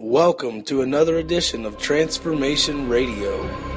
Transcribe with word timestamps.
Welcome 0.00 0.62
to 0.66 0.82
another 0.82 1.18
edition 1.18 1.66
of 1.66 1.76
Transformation 1.76 2.88
Radio. 2.88 3.67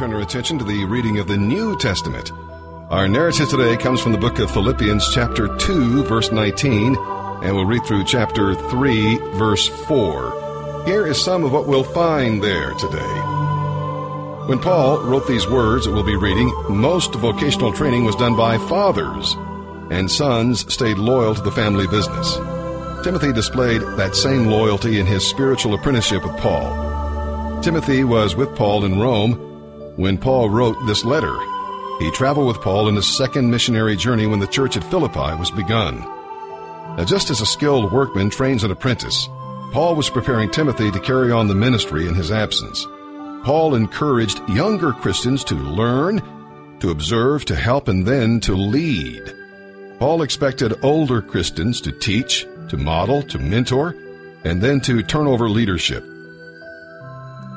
turn 0.00 0.14
our 0.14 0.22
attention 0.22 0.58
to 0.58 0.64
the 0.64 0.82
reading 0.86 1.18
of 1.18 1.28
the 1.28 1.36
New 1.36 1.76
Testament. 1.76 2.32
Our 2.88 3.06
narrative 3.06 3.50
today 3.50 3.76
comes 3.76 4.00
from 4.00 4.12
the 4.12 4.18
book 4.18 4.38
of 4.38 4.50
Philippians, 4.50 5.12
chapter 5.12 5.54
2, 5.58 6.04
verse 6.04 6.32
19, 6.32 6.96
and 6.96 7.54
we'll 7.54 7.66
read 7.66 7.84
through 7.84 8.04
chapter 8.04 8.54
3, 8.54 9.18
verse 9.34 9.68
4. 9.68 10.84
Here 10.86 11.06
is 11.06 11.22
some 11.22 11.44
of 11.44 11.52
what 11.52 11.66
we'll 11.66 11.84
find 11.84 12.42
there 12.42 12.72
today. 12.76 13.14
When 14.46 14.58
Paul 14.58 15.00
wrote 15.02 15.28
these 15.28 15.46
words 15.46 15.84
that 15.84 15.92
we'll 15.92 16.02
be 16.02 16.16
reading, 16.16 16.50
most 16.70 17.14
vocational 17.16 17.74
training 17.74 18.04
was 18.04 18.16
done 18.16 18.34
by 18.34 18.56
fathers, 18.56 19.34
and 19.90 20.10
sons 20.10 20.72
stayed 20.72 20.96
loyal 20.96 21.34
to 21.34 21.42
the 21.42 21.52
family 21.52 21.86
business. 21.86 22.36
Timothy 23.04 23.34
displayed 23.34 23.82
that 23.98 24.16
same 24.16 24.46
loyalty 24.46 24.98
in 24.98 25.04
his 25.04 25.28
spiritual 25.28 25.74
apprenticeship 25.74 26.24
with 26.24 26.38
Paul. 26.38 27.60
Timothy 27.60 28.02
was 28.02 28.34
with 28.34 28.56
Paul 28.56 28.86
in 28.86 28.98
Rome 28.98 29.49
when 30.00 30.16
Paul 30.16 30.48
wrote 30.48 30.78
this 30.86 31.04
letter. 31.04 31.36
He 31.98 32.10
traveled 32.12 32.48
with 32.48 32.62
Paul 32.62 32.88
in 32.88 32.96
his 32.96 33.18
second 33.18 33.50
missionary 33.50 33.96
journey 33.96 34.26
when 34.26 34.40
the 34.40 34.46
church 34.46 34.78
at 34.78 34.84
Philippi 34.84 35.36
was 35.38 35.50
begun. 35.50 35.98
Now, 36.96 37.04
just 37.04 37.28
as 37.28 37.42
a 37.42 37.46
skilled 37.46 37.92
workman 37.92 38.30
trains 38.30 38.64
an 38.64 38.70
apprentice, 38.70 39.28
Paul 39.72 39.94
was 39.94 40.08
preparing 40.08 40.50
Timothy 40.50 40.90
to 40.90 41.00
carry 41.00 41.30
on 41.30 41.48
the 41.48 41.54
ministry 41.54 42.08
in 42.08 42.14
his 42.14 42.32
absence. 42.32 42.86
Paul 43.44 43.74
encouraged 43.74 44.40
younger 44.48 44.92
Christians 44.92 45.44
to 45.44 45.54
learn, 45.54 46.22
to 46.80 46.90
observe, 46.90 47.44
to 47.44 47.54
help, 47.54 47.88
and 47.88 48.06
then 48.06 48.40
to 48.40 48.54
lead. 48.54 49.34
Paul 49.98 50.22
expected 50.22 50.82
older 50.82 51.20
Christians 51.20 51.78
to 51.82 51.92
teach, 51.92 52.46
to 52.70 52.78
model, 52.78 53.22
to 53.24 53.38
mentor, 53.38 53.94
and 54.44 54.62
then 54.62 54.80
to 54.80 55.02
turn 55.02 55.26
over 55.26 55.46
leadership. 55.50 56.02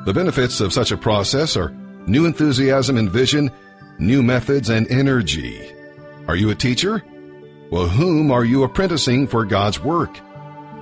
The 0.04 0.12
benefits 0.14 0.60
of 0.60 0.74
such 0.74 0.92
a 0.92 0.98
process 0.98 1.56
are 1.56 1.72
new 2.06 2.26
enthusiasm 2.26 2.96
and 2.96 3.10
vision, 3.10 3.50
new 3.98 4.22
methods 4.22 4.68
and 4.68 4.90
energy. 4.90 5.70
Are 6.28 6.36
you 6.36 6.50
a 6.50 6.54
teacher? 6.54 7.02
Well, 7.70 7.88
whom 7.88 8.30
are 8.30 8.44
you 8.44 8.62
apprenticing 8.62 9.26
for 9.26 9.44
God's 9.44 9.80
work? 9.80 10.18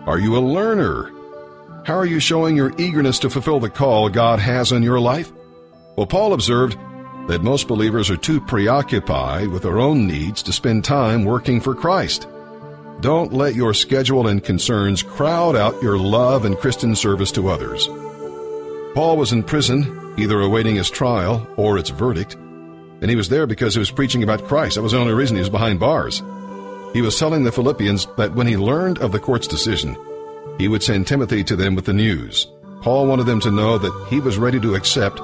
Are 0.07 0.19
you 0.19 0.37
a 0.37 0.41
learner? 0.41 1.13
How 1.85 1.95
are 1.95 2.07
you 2.07 2.21
showing 2.21 2.57
your 2.57 2.73
eagerness 2.79 3.19
to 3.21 3.31
fulfill 3.31 3.61
the 3.61 3.71
call 3.71 4.09
God 4.09 4.39
has 4.39 4.73
on 4.73 4.83
your 4.83 5.01
life? 5.01 5.33
Well, 5.97 6.07
Paul 6.07 6.33
observed 6.33 6.77
that 7.29 7.43
most 7.43 7.69
believers 7.69 8.11
are 8.11 8.17
too 8.17 8.41
preoccupied 8.41 9.49
with 9.49 9.63
their 9.63 9.79
own 9.79 10.07
needs 10.07 10.43
to 10.45 10.53
spend 10.53 10.85
time 10.85 11.25
working 11.25 11.61
for 11.61 11.75
Christ. 11.75 12.27
Don't 13.01 13.33
let 13.33 13.55
your 13.55 13.75
schedule 13.75 14.29
and 14.29 14.45
concerns 14.45 15.03
crowd 15.03 15.57
out 15.57 15.83
your 15.83 15.99
love 15.99 16.45
and 16.45 16.57
Christian 16.57 16.95
service 16.95 17.33
to 17.33 17.49
others. 17.49 17.89
Paul 18.95 19.17
was 19.17 19.33
in 19.33 19.43
prison, 19.43 19.85
either 20.17 20.41
awaiting 20.41 20.77
his 20.77 20.91
trial 20.91 21.47
or 21.57 21.79
its 21.79 21.91
verdict, 21.91 22.35
and 22.35 23.11
he 23.11 23.17
was 23.17 23.29
there 23.29 23.47
because 23.47 23.75
he 23.75 23.79
was 23.79 23.91
preaching 23.91 24.23
about 24.23 24.45
Christ. 24.45 24.77
That 24.77 24.83
was 24.83 24.93
the 24.93 24.99
only 24.99 25.15
reason 25.15 25.37
he 25.37 25.41
was 25.41 25.51
behind 25.51 25.81
bars. 25.81 26.23
He 26.93 27.03
was 27.03 27.19
telling 27.19 27.45
the 27.45 27.53
Philippians 27.53 28.07
that 28.17 28.35
when 28.35 28.47
he 28.47 28.57
learned 28.57 28.99
of 28.99 29.13
the 29.13 29.19
court's 29.19 29.47
decision, 29.49 29.97
he 30.59 30.69
would 30.69 30.83
send 30.83 31.07
Timothy 31.07 31.43
to 31.45 31.57
them 31.57 31.75
with 31.75 31.87
the 31.87 31.93
news. 31.93 32.47
Paul 32.83 33.07
wanted 33.07 33.27
them 33.27 33.41
to 33.41 33.51
know 33.51 33.79
that 33.79 34.07
he 34.11 34.21
was 34.21 34.39
ready 34.39 34.61
to 34.61 34.75
accept 34.75 35.19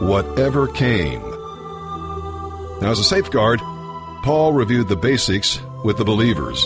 whatever 0.00 0.68
came. 0.68 1.20
Now, 2.80 2.90
as 2.90 2.98
a 2.98 3.04
safeguard, 3.04 3.60
Paul 4.22 4.52
reviewed 4.52 4.88
the 4.88 4.96
basics 4.96 5.60
with 5.84 5.96
the 5.96 6.04
believers. 6.04 6.64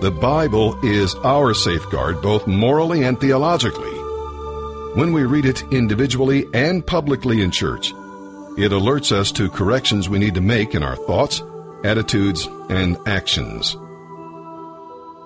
The 0.00 0.10
Bible 0.10 0.78
is 0.84 1.14
our 1.24 1.54
safeguard, 1.54 2.20
both 2.20 2.46
morally 2.46 3.04
and 3.04 3.18
theologically. 3.18 3.95
When 4.96 5.12
we 5.12 5.24
read 5.24 5.44
it 5.44 5.62
individually 5.70 6.46
and 6.54 6.84
publicly 6.84 7.42
in 7.42 7.50
church, 7.50 7.90
it 8.56 8.72
alerts 8.72 9.12
us 9.12 9.30
to 9.32 9.50
corrections 9.50 10.08
we 10.08 10.18
need 10.18 10.36
to 10.36 10.40
make 10.40 10.74
in 10.74 10.82
our 10.82 10.96
thoughts, 10.96 11.42
attitudes, 11.84 12.48
and 12.70 12.96
actions. 13.06 13.76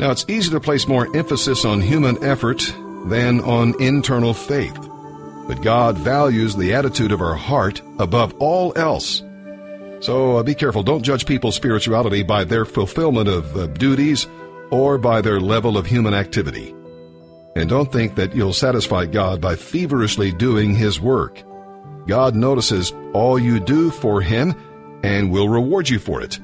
Now, 0.00 0.10
it's 0.10 0.24
easy 0.28 0.50
to 0.50 0.58
place 0.58 0.88
more 0.88 1.06
emphasis 1.16 1.64
on 1.64 1.80
human 1.80 2.20
effort 2.24 2.74
than 3.04 3.40
on 3.42 3.80
internal 3.80 4.34
faith. 4.34 4.76
But 5.46 5.62
God 5.62 5.96
values 5.96 6.56
the 6.56 6.74
attitude 6.74 7.12
of 7.12 7.20
our 7.20 7.36
heart 7.36 7.80
above 8.00 8.34
all 8.40 8.76
else. 8.76 9.22
So 10.00 10.38
uh, 10.38 10.42
be 10.42 10.56
careful. 10.56 10.82
Don't 10.82 11.04
judge 11.04 11.26
people's 11.26 11.54
spirituality 11.54 12.24
by 12.24 12.42
their 12.42 12.64
fulfillment 12.64 13.28
of 13.28 13.56
uh, 13.56 13.68
duties 13.68 14.26
or 14.72 14.98
by 14.98 15.20
their 15.20 15.38
level 15.38 15.78
of 15.78 15.86
human 15.86 16.12
activity. 16.12 16.74
And 17.56 17.68
don't 17.68 17.92
think 17.92 18.14
that 18.14 18.34
you'll 18.34 18.52
satisfy 18.52 19.06
God 19.06 19.40
by 19.40 19.56
feverishly 19.56 20.32
doing 20.32 20.74
His 20.74 21.00
work. 21.00 21.42
God 22.06 22.34
notices 22.34 22.92
all 23.12 23.38
you 23.38 23.60
do 23.60 23.90
for 23.90 24.20
Him 24.20 24.54
and 25.02 25.30
will 25.30 25.48
reward 25.48 25.88
you 25.88 25.98
for 25.98 26.22
it 26.22 26.38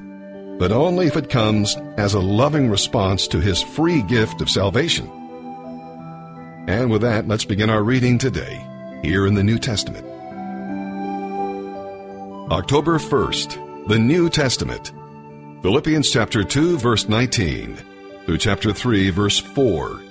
but 0.57 0.71
only 0.71 1.05
if 1.05 1.15
it 1.15 1.29
comes 1.29 1.75
as 1.97 2.13
a 2.13 2.19
loving 2.19 2.69
response 2.69 3.27
to 3.27 3.39
his 3.39 3.61
free 3.61 4.01
gift 4.01 4.41
of 4.41 4.49
salvation. 4.49 5.07
And 6.67 6.89
with 6.89 7.01
that, 7.01 7.27
let's 7.27 7.45
begin 7.45 7.69
our 7.69 7.83
reading 7.83 8.17
today, 8.17 8.65
here 9.03 9.27
in 9.27 9.35
the 9.35 9.43
New 9.43 9.59
Testament. 9.59 10.05
October 12.51 12.97
1st, 12.97 13.87
the 13.87 13.99
New 13.99 14.29
Testament. 14.29 14.91
Philippians 15.61 16.09
chapter 16.09 16.43
2, 16.43 16.77
verse 16.77 17.07
19, 17.07 17.77
through 18.25 18.37
chapter 18.37 18.73
3, 18.73 19.09
verse 19.11 19.39
4. 19.39 20.01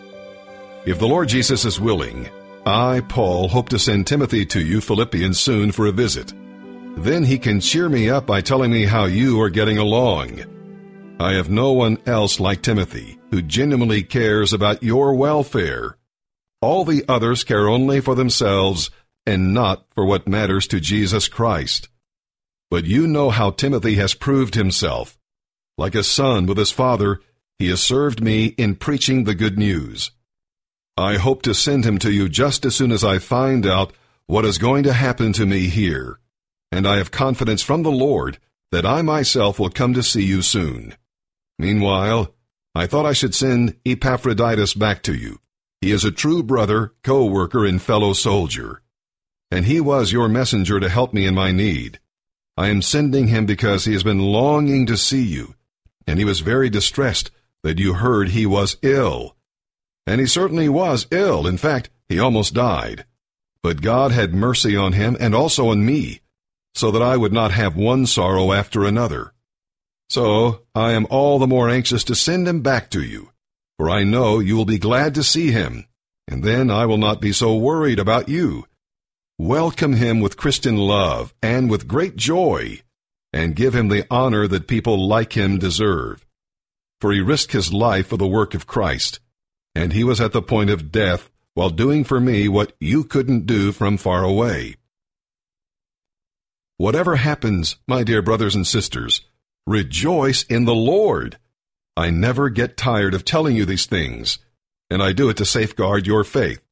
If 0.87 0.99
the 0.99 1.09
Lord 1.09 1.29
Jesus 1.29 1.65
is 1.65 1.81
willing, 1.81 2.29
I, 2.65 3.01
Paul, 3.01 3.49
hope 3.49 3.69
to 3.71 3.79
send 3.79 4.07
Timothy 4.07 4.47
to 4.47 4.61
you, 4.61 4.81
Philippians, 4.81 5.39
soon 5.39 5.73
for 5.73 5.87
a 5.87 5.93
visit 5.93 6.33
then 6.97 7.25
he 7.25 7.39
can 7.39 7.61
cheer 7.61 7.89
me 7.89 8.09
up 8.09 8.27
by 8.27 8.41
telling 8.41 8.73
me 8.73 8.87
how 8.87 9.05
you 9.05 9.41
are 9.41 9.51
getting 9.51 9.77
along. 9.77 10.43
I 11.21 11.35
have 11.35 11.51
no 11.51 11.73
one 11.73 11.99
else 12.07 12.41
like 12.41 12.63
Timothy 12.63 13.19
who 13.31 13.43
genuinely 13.43 14.03
cares 14.03 14.53
about 14.53 14.83
your 14.83 15.15
welfare. 15.15 15.99
All 16.63 16.85
the 16.85 17.05
others 17.07 17.45
care 17.45 17.69
only 17.69 18.01
for 18.01 18.15
themselves 18.15 18.91
and 19.27 19.53
not 19.53 19.85
for 19.95 20.07
what 20.07 20.27
matters 20.27 20.67
to 20.69 20.81
Jesus 20.81 21.29
Christ. 21.29 21.89
But 22.71 22.87
you 22.87 23.07
know 23.07 23.29
how 23.31 23.51
Timothy 23.51 23.97
has 23.97 24.15
proved 24.15 24.55
himself. 24.55 25.19
Like 25.77 25.95
a 25.95 26.03
son 26.03 26.47
with 26.47 26.57
his 26.57 26.71
father, 26.71 27.21
he 27.59 27.69
has 27.69 27.83
served 27.83 28.23
me 28.23 28.47
in 28.47 28.77
preaching 28.77 29.25
the 29.25 29.35
good 29.35 29.59
news. 29.59 30.13
I 30.97 31.17
hope 31.17 31.43
to 31.43 31.55
send 31.55 31.85
him 31.85 31.99
to 31.99 32.11
you 32.11 32.29
just 32.29 32.65
as 32.65 32.75
soon 32.75 32.93
as 32.93 33.05
I 33.05 33.19
find 33.19 33.67
out 33.67 33.93
what 34.27 34.45
is 34.45 34.59
going 34.59 34.85
to 34.85 34.93
happen 34.93 35.33
to 35.35 35.47
me 35.47 35.69
here 35.69 36.19
and 36.73 36.87
I 36.87 36.97
have 36.97 37.11
confidence 37.11 37.63
from 37.63 37.83
the 37.83 37.91
Lord 37.91 38.39
that 38.73 38.87
I 38.87 39.03
myself 39.03 39.59
will 39.59 39.71
come 39.71 39.95
to 39.95 40.03
see 40.03 40.25
you 40.25 40.43
soon. 40.43 40.95
Meanwhile, 41.59 42.35
I 42.75 42.87
thought 42.87 43.07
I 43.07 43.13
should 43.13 43.35
send 43.35 43.77
Epaphroditus 43.85 44.75
back 44.75 45.03
to 45.05 45.15
you. 45.15 45.39
He 45.81 45.91
is 45.91 46.05
a 46.05 46.11
true 46.11 46.43
brother, 46.43 46.93
co-worker, 47.03 47.65
and 47.65 47.81
fellow 47.81 48.13
soldier. 48.13 48.83
And 49.51 49.65
he 49.65 49.81
was 49.81 50.13
your 50.13 50.29
messenger 50.29 50.81
to 50.81 50.89
help 50.89 51.15
me 51.15 51.27
in 51.27 51.35
my 51.35 51.53
need. 51.53 52.01
I 52.57 52.69
am 52.69 52.83
sending 52.83 53.29
him 53.29 53.47
because 53.47 53.85
he 53.85 53.93
has 53.93 54.03
been 54.03 54.19
longing 54.19 54.87
to 54.87 54.97
see 54.97 55.23
you, 55.23 55.55
and 56.07 56.19
he 56.19 56.25
was 56.25 56.41
very 56.41 56.69
distressed 56.69 57.31
that 57.63 57.79
you 57.79 57.95
heard 57.95 58.31
he 58.31 58.47
was 58.47 58.77
ill. 58.83 59.36
And 60.07 60.21
he 60.21 60.27
certainly 60.27 60.69
was 60.69 61.07
ill. 61.11 61.47
In 61.47 61.59
fact, 61.59 61.91
he 62.09 62.19
almost 62.19 62.55
died. 62.55 63.05
But 63.63 63.83
God 63.83 64.13
had 64.13 64.35
mercy 64.35 64.77
on 64.77 64.93
him 64.93 65.17
and 65.19 65.35
also 65.35 65.69
on 65.69 65.85
me, 65.85 66.21
so 66.75 66.91
that 66.91 67.03
I 67.03 67.17
would 67.17 67.33
not 67.33 67.51
have 67.51 67.77
one 67.77 68.07
sorrow 68.07 68.53
after 68.53 68.85
another. 68.85 69.33
So 70.09 70.63
I 70.75 70.93
am 70.93 71.07
all 71.11 71.39
the 71.39 71.49
more 71.49 71.69
anxious 71.69 72.05
to 72.05 72.15
send 72.15 72.47
him 72.47 72.61
back 72.61 72.91
to 72.91 73.03
you, 73.03 73.33
for 73.77 73.91
I 73.91 74.05
know 74.05 74.39
you 74.39 74.57
will 74.57 74.65
be 74.65 74.79
glad 74.79 75.15
to 75.17 75.25
see 75.25 75.51
him, 75.51 75.87
and 76.29 76.45
then 76.45 76.71
I 76.71 76.87
will 76.87 76.99
not 76.99 77.21
be 77.21 77.33
so 77.33 77.57
worried 77.57 77.99
about 77.99 78.29
you. 78.29 78.67
Welcome 79.39 79.95
him 79.95 80.21
with 80.21 80.37
Christian 80.37 80.77
love 80.77 81.35
and 81.43 81.69
with 81.69 81.89
great 81.89 82.15
joy, 82.15 82.83
and 83.33 83.57
give 83.57 83.75
him 83.75 83.89
the 83.89 84.07
honor 84.11 84.47
that 84.47 84.69
people 84.69 85.09
like 85.09 85.33
him 85.33 85.59
deserve. 85.59 86.25
For 87.01 87.13
he 87.13 87.21
risked 87.21 87.53
his 87.53 87.73
life 87.73 88.07
for 88.07 88.17
the 88.17 88.29
work 88.29 88.55
of 88.55 88.67
Christ, 88.67 89.21
and 89.77 89.93
he 89.93 90.03
was 90.03 90.23
at 90.23 90.33
the 90.33 90.41
point 90.41 90.71
of 90.71 90.91
death 90.91 91.31
while 91.53 91.69
doing 91.69 92.03
for 92.03 92.19
me 92.19 92.49
what 92.49 92.73
you 92.81 93.05
couldn't 93.05 93.45
do 93.45 93.73
from 93.73 93.99
far 93.99 94.25
away. 94.25 94.75
Whatever 96.79 97.17
happens, 97.17 97.77
my 97.87 98.03
dear 98.03 98.23
brothers 98.23 98.55
and 98.55 98.67
sisters, 98.67 99.21
rejoice 99.67 100.45
in 100.45 100.65
the 100.65 100.75
Lord. 100.75 101.37
I 101.95 102.09
never 102.09 102.49
get 102.49 102.79
tired 102.79 103.13
of 103.13 103.27
telling 103.27 103.55
you 103.55 103.67
these 103.67 103.85
things, 103.85 104.39
and 104.89 105.03
I 105.03 105.13
do 105.13 105.29
it 105.29 105.37
to 105.37 105.45
safeguard 105.45 106.07
your 106.07 106.25
faith. 106.25 106.63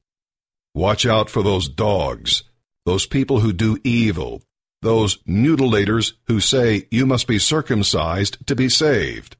Watch 0.73 1.05
out 1.05 1.29
for 1.29 1.43
those 1.43 1.69
dogs, 1.69 2.41
those 2.87 3.05
people 3.05 3.41
who 3.41 3.53
do 3.53 3.77
evil, 3.83 4.41
those 4.81 5.17
mutilators 5.27 6.13
who 6.25 6.39
say 6.39 6.87
you 6.89 7.05
must 7.05 7.27
be 7.27 7.37
circumcised 7.37 8.47
to 8.47 8.55
be 8.55 8.67
saved. 8.67 9.35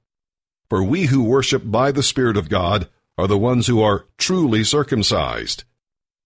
For 0.69 0.83
we 0.83 1.05
who 1.05 1.23
worship 1.23 1.63
by 1.65 1.91
the 1.91 2.03
Spirit 2.03 2.37
of 2.37 2.47
God 2.47 2.89
are 3.17 3.27
the 3.27 3.37
ones 3.37 3.67
who 3.67 3.81
are 3.81 4.05
truly 4.17 4.63
circumcised. 4.63 5.63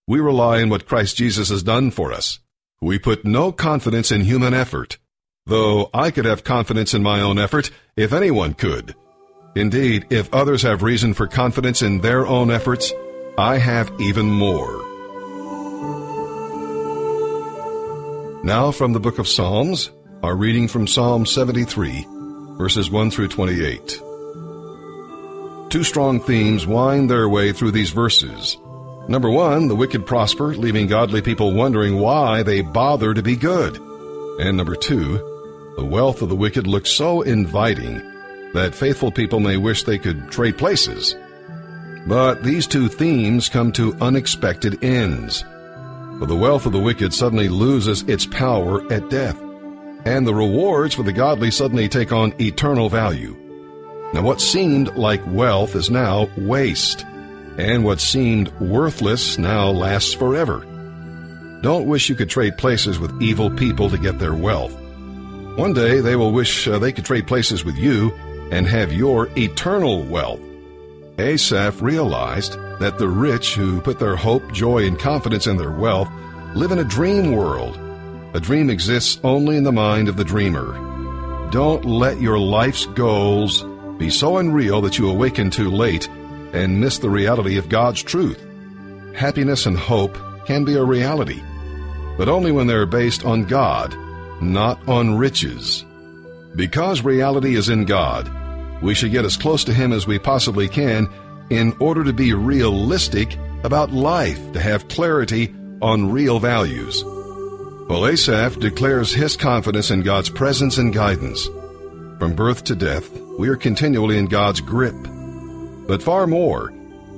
We 0.08 0.20
rely 0.20 0.62
on 0.62 0.70
what 0.70 0.88
Christ 0.88 1.18
Jesus 1.18 1.50
has 1.50 1.64
done 1.64 1.92
for 1.92 2.12
us. 2.12 2.40
We 2.82 2.98
put 2.98 3.26
no 3.26 3.52
confidence 3.52 4.12
in 4.12 4.22
human 4.22 4.54
effort, 4.54 4.98
though 5.46 5.90
I 5.94 6.12
could 6.12 6.26
have 6.26 6.44
confidence 6.44 6.94
in 6.94 7.04
my 7.04 7.22
own 7.22 7.38
effort 7.38 7.70
if 7.96 8.14
anyone 8.14 8.54
could. 8.54 8.96
Indeed, 9.56 10.08
if 10.10 10.34
others 10.34 10.62
have 10.64 10.84
reason 10.84 11.14
for 11.14 11.28
confidence 11.28 11.82
in 11.82 12.02
their 12.02 12.26
own 12.26 12.50
efforts, 12.50 12.94
I 13.38 13.58
have 13.58 13.92
even 14.00 14.26
more. 14.28 14.86
Now, 18.44 18.72
from 18.72 18.94
the 18.94 19.00
book 19.00 19.20
of 19.20 19.28
Psalms, 19.28 19.92
our 20.24 20.36
reading 20.36 20.68
from 20.68 20.88
Psalm 20.88 21.26
73, 21.26 22.06
verses 22.58 22.90
1 22.90 23.12
through 23.12 23.28
28. 23.28 24.02
Two 25.70 25.84
strong 25.84 26.20
themes 26.20 26.66
wind 26.66 27.12
their 27.12 27.30
way 27.30 27.54
through 27.54 27.70
these 27.70 27.92
verses. 27.92 28.58
Number 29.08 29.30
one, 29.30 29.68
the 29.68 29.76
wicked 29.76 30.04
prosper, 30.04 30.56
leaving 30.56 30.88
godly 30.88 31.22
people 31.22 31.54
wondering 31.54 32.00
why 32.00 32.42
they 32.42 32.62
bother 32.62 33.14
to 33.14 33.22
be 33.22 33.36
good. 33.36 33.78
And 34.40 34.58
number 34.58 34.76
two, 34.76 35.18
the 35.78 35.86
wealth 35.86 36.24
of 36.24 36.30
the 36.30 36.36
wicked 36.36 36.66
looks 36.66 36.90
so 36.90 37.22
inviting 37.22 37.98
that 38.54 38.74
faithful 38.74 39.12
people 39.12 39.40
may 39.40 39.58
wish 39.58 39.84
they 39.84 40.00
could 40.00 40.32
trade 40.32 40.58
places. 40.58 41.16
But 42.08 42.44
these 42.44 42.66
two 42.66 42.88
themes 42.88 43.48
come 43.48 43.72
to 43.74 43.96
unexpected 44.02 44.84
ends. 44.84 45.44
For 46.18 46.26
the 46.26 46.36
wealth 46.36 46.66
of 46.66 46.72
the 46.72 46.80
wicked 46.80 47.14
suddenly 47.14 47.48
loses 47.48 48.02
its 48.04 48.26
power 48.26 48.92
at 48.92 49.12
death, 49.12 49.40
and 50.06 50.26
the 50.26 50.34
rewards 50.34 50.96
for 50.96 51.04
the 51.04 51.14
godly 51.14 51.52
suddenly 51.52 51.88
take 51.88 52.12
on 52.12 52.34
eternal 52.42 52.90
value. 52.90 53.49
Now, 54.14 54.24
what 54.24 54.42
seemed 54.42 54.96
like 54.96 55.22
wealth 55.28 55.76
is 55.76 55.90
now 55.90 56.30
waste 56.36 57.06
and 57.60 57.84
what 57.84 58.00
seemed 58.00 58.48
worthless 58.60 59.38
now 59.38 59.70
lasts 59.70 60.14
forever. 60.14 60.66
don't 61.62 61.88
wish 61.88 62.08
you 62.08 62.16
could 62.16 62.30
trade 62.30 62.58
places 62.58 62.98
with 63.00 63.22
evil 63.22 63.52
people 63.52 63.90
to 63.90 63.98
get 63.98 64.18
their 64.18 64.34
wealth. 64.34 64.74
One 65.58 65.74
day 65.74 66.00
they 66.00 66.16
will 66.16 66.32
wish 66.32 66.68
uh, 66.68 66.80
they 66.80 66.94
could 66.94 67.04
trade 67.04 67.28
places 67.28 67.66
with 67.66 67.76
you 67.76 68.12
and 68.52 68.66
have 68.66 68.94
your 68.94 69.28
eternal 69.38 70.04
wealth. 70.04 70.40
Asaph 71.18 71.82
realized 71.82 72.54
that 72.80 72.98
the 72.98 73.10
rich 73.10 73.56
who 73.56 73.82
put 73.82 74.00
their 74.00 74.16
hope, 74.16 74.54
joy, 74.54 74.88
and 74.88 74.98
confidence 74.98 75.48
in 75.48 75.58
their 75.58 75.72
wealth 75.72 76.10
live 76.56 76.72
in 76.72 76.80
a 76.80 76.84
dream 76.86 77.34
world. 77.34 77.78
A 78.34 78.40
dream 78.40 78.70
exists 78.70 79.20
only 79.24 79.58
in 79.58 79.66
the 79.66 79.72
mind 79.74 80.08
of 80.08 80.16
the 80.16 80.24
dreamer. 80.24 80.74
Don't 81.52 81.84
let 81.84 82.22
your 82.22 82.40
life's 82.40 82.86
goals 82.86 83.66
be 84.00 84.10
so 84.10 84.38
unreal 84.38 84.82
that 84.82 84.98
you 84.98 85.08
awaken 85.10 85.52
too 85.52 85.70
late 85.70 86.08
and 86.54 86.82
miss 86.82 86.98
the 86.98 87.10
reality 87.10 87.58
of 87.58 87.70
God's 87.70 88.02
truth. 88.02 88.44
Happiness 89.14 89.68
and 89.68 89.78
hope 89.78 90.18
can 90.46 90.66
be 90.66 90.76
a 90.76 90.84
reality, 90.84 91.44
but 92.18 92.30
only 92.30 92.52
when 92.52 92.66
they're 92.66 92.88
based 92.88 93.24
on 93.26 93.44
God, 93.44 93.96
not 94.42 94.80
on 94.88 95.18
riches. 95.18 95.86
Because 96.56 97.04
reality 97.04 97.56
is 97.56 97.70
in 97.70 97.86
God, 97.86 98.32
we 98.82 98.96
should 98.96 99.12
get 99.12 99.26
as 99.26 99.38
close 99.38 99.64
to 99.66 99.74
Him 99.74 99.92
as 99.92 100.08
we 100.08 100.18
possibly 100.18 100.68
can 100.68 101.08
in 101.50 101.76
order 101.80 102.04
to 102.04 102.14
be 102.14 102.34
realistic 102.34 103.38
about 103.64 103.92
life, 103.92 104.54
to 104.54 104.60
have 104.60 104.88
clarity 104.88 105.54
on 105.82 106.12
real 106.12 106.40
values. 106.40 107.04
Well, 107.90 108.06
Asaph 108.06 108.60
declares 108.60 109.14
his 109.14 109.36
confidence 109.36 109.90
in 109.90 110.02
God's 110.02 110.30
presence 110.30 110.78
and 110.78 110.94
guidance. 110.94 111.48
From 112.20 112.36
birth 112.36 112.64
to 112.66 112.76
death, 112.76 113.10
we 113.40 113.48
are 113.48 113.56
continually 113.56 114.18
in 114.18 114.26
God's 114.26 114.60
grip. 114.60 114.98
But 115.88 116.04
far 116.04 116.28
more, 116.28 116.74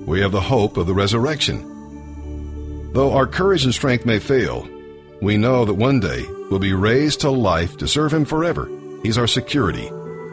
we 0.05 0.21
have 0.21 0.31
the 0.31 0.39
hope 0.39 0.77
of 0.77 0.85
the 0.85 0.93
resurrection. 0.93 2.93
Though 2.93 3.13
our 3.13 3.25
courage 3.25 3.63
and 3.63 3.73
strength 3.73 4.05
may 4.05 4.19
fail, 4.19 4.69
we 5.19 5.37
know 5.37 5.65
that 5.65 5.73
one 5.73 5.99
day 5.99 6.23
we'll 6.51 6.59
be 6.59 6.73
raised 6.73 7.21
to 7.21 7.31
life 7.31 7.75
to 7.77 7.87
serve 7.87 8.13
Him 8.13 8.25
forever. 8.25 8.69
He's 9.01 9.17
our 9.17 9.25
security, 9.25 9.87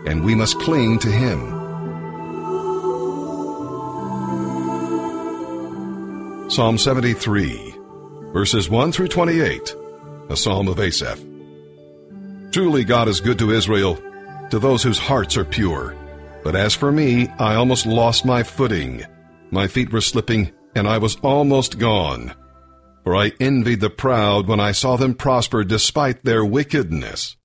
and 0.04 0.26
we 0.26 0.34
must 0.34 0.60
cling 0.60 0.98
to 0.98 1.08
Him. 1.08 1.56
Psalm 6.50 6.76
73, 6.76 7.76
verses 8.34 8.68
1 8.68 8.92
through 8.92 9.08
28, 9.08 9.74
a 10.28 10.36
psalm 10.36 10.68
of 10.68 10.80
Asaph. 10.80 11.18
Truly 12.52 12.84
God 12.84 13.08
is 13.08 13.22
good 13.22 13.38
to 13.38 13.52
Israel, 13.52 13.98
to 14.50 14.58
those 14.58 14.82
whose 14.82 14.98
hearts 14.98 15.36
are 15.36 15.44
pure. 15.44 15.96
But 16.44 16.56
as 16.56 16.74
for 16.74 16.90
me, 16.90 17.28
I 17.38 17.54
almost 17.54 17.86
lost 17.86 18.24
my 18.24 18.42
footing. 18.42 19.04
My 19.50 19.66
feet 19.66 19.92
were 19.92 20.00
slipping, 20.00 20.52
and 20.74 20.88
I 20.88 20.98
was 20.98 21.16
almost 21.16 21.78
gone. 21.78 22.34
For 23.04 23.16
I 23.16 23.32
envied 23.40 23.80
the 23.80 23.90
proud 23.90 24.46
when 24.46 24.60
I 24.60 24.72
saw 24.72 24.96
them 24.96 25.14
prosper 25.14 25.64
despite 25.64 26.24
their 26.24 26.44
wickedness. 26.44 27.36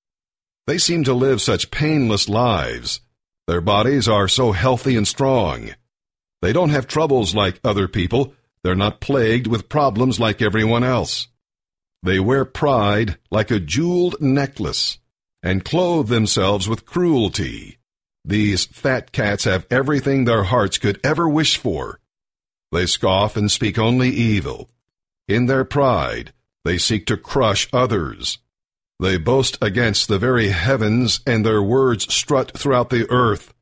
They 0.67 0.77
seem 0.77 1.03
to 1.05 1.13
live 1.13 1.41
such 1.41 1.71
painless 1.71 2.29
lives. 2.29 3.01
Their 3.47 3.61
bodies 3.61 4.07
are 4.07 4.27
so 4.27 4.51
healthy 4.51 4.95
and 4.95 5.07
strong. 5.07 5.71
They 6.41 6.53
don't 6.53 6.69
have 6.69 6.87
troubles 6.87 7.35
like 7.35 7.59
other 7.63 7.87
people. 7.87 8.33
They're 8.63 8.75
not 8.75 9.01
plagued 9.01 9.47
with 9.47 9.69
problems 9.69 10.19
like 10.19 10.41
everyone 10.41 10.83
else. 10.83 11.27
They 12.01 12.19
wear 12.19 12.45
pride 12.45 13.17
like 13.31 13.51
a 13.51 13.59
jeweled 13.59 14.21
necklace 14.21 14.99
and 15.43 15.65
clothe 15.65 16.07
themselves 16.07 16.67
with 16.67 16.85
cruelty. 16.85 17.77
These 18.25 18.65
fat 18.65 19.11
cats 19.11 19.43
have 19.43 19.67
everything 19.69 20.23
their 20.23 20.45
hearts 20.45 20.77
could 20.77 20.99
ever 21.03 21.27
wish 21.27 21.57
for. 21.57 21.99
They 22.71 22.85
scoff 22.85 23.35
and 23.35 23.51
speak 23.51 23.77
only 23.77 24.09
evil. 24.09 24.69
In 25.27 25.45
their 25.47 25.65
pride, 25.65 26.33
they 26.63 26.77
seek 26.77 27.05
to 27.07 27.17
crush 27.17 27.67
others. 27.73 28.39
They 28.99 29.17
boast 29.17 29.57
against 29.61 30.07
the 30.07 30.17
very 30.17 30.49
heavens, 30.49 31.19
and 31.27 31.45
their 31.45 31.61
words 31.61 32.11
strut 32.13 32.57
throughout 32.57 32.89
the 32.89 33.09
earth. 33.11 33.53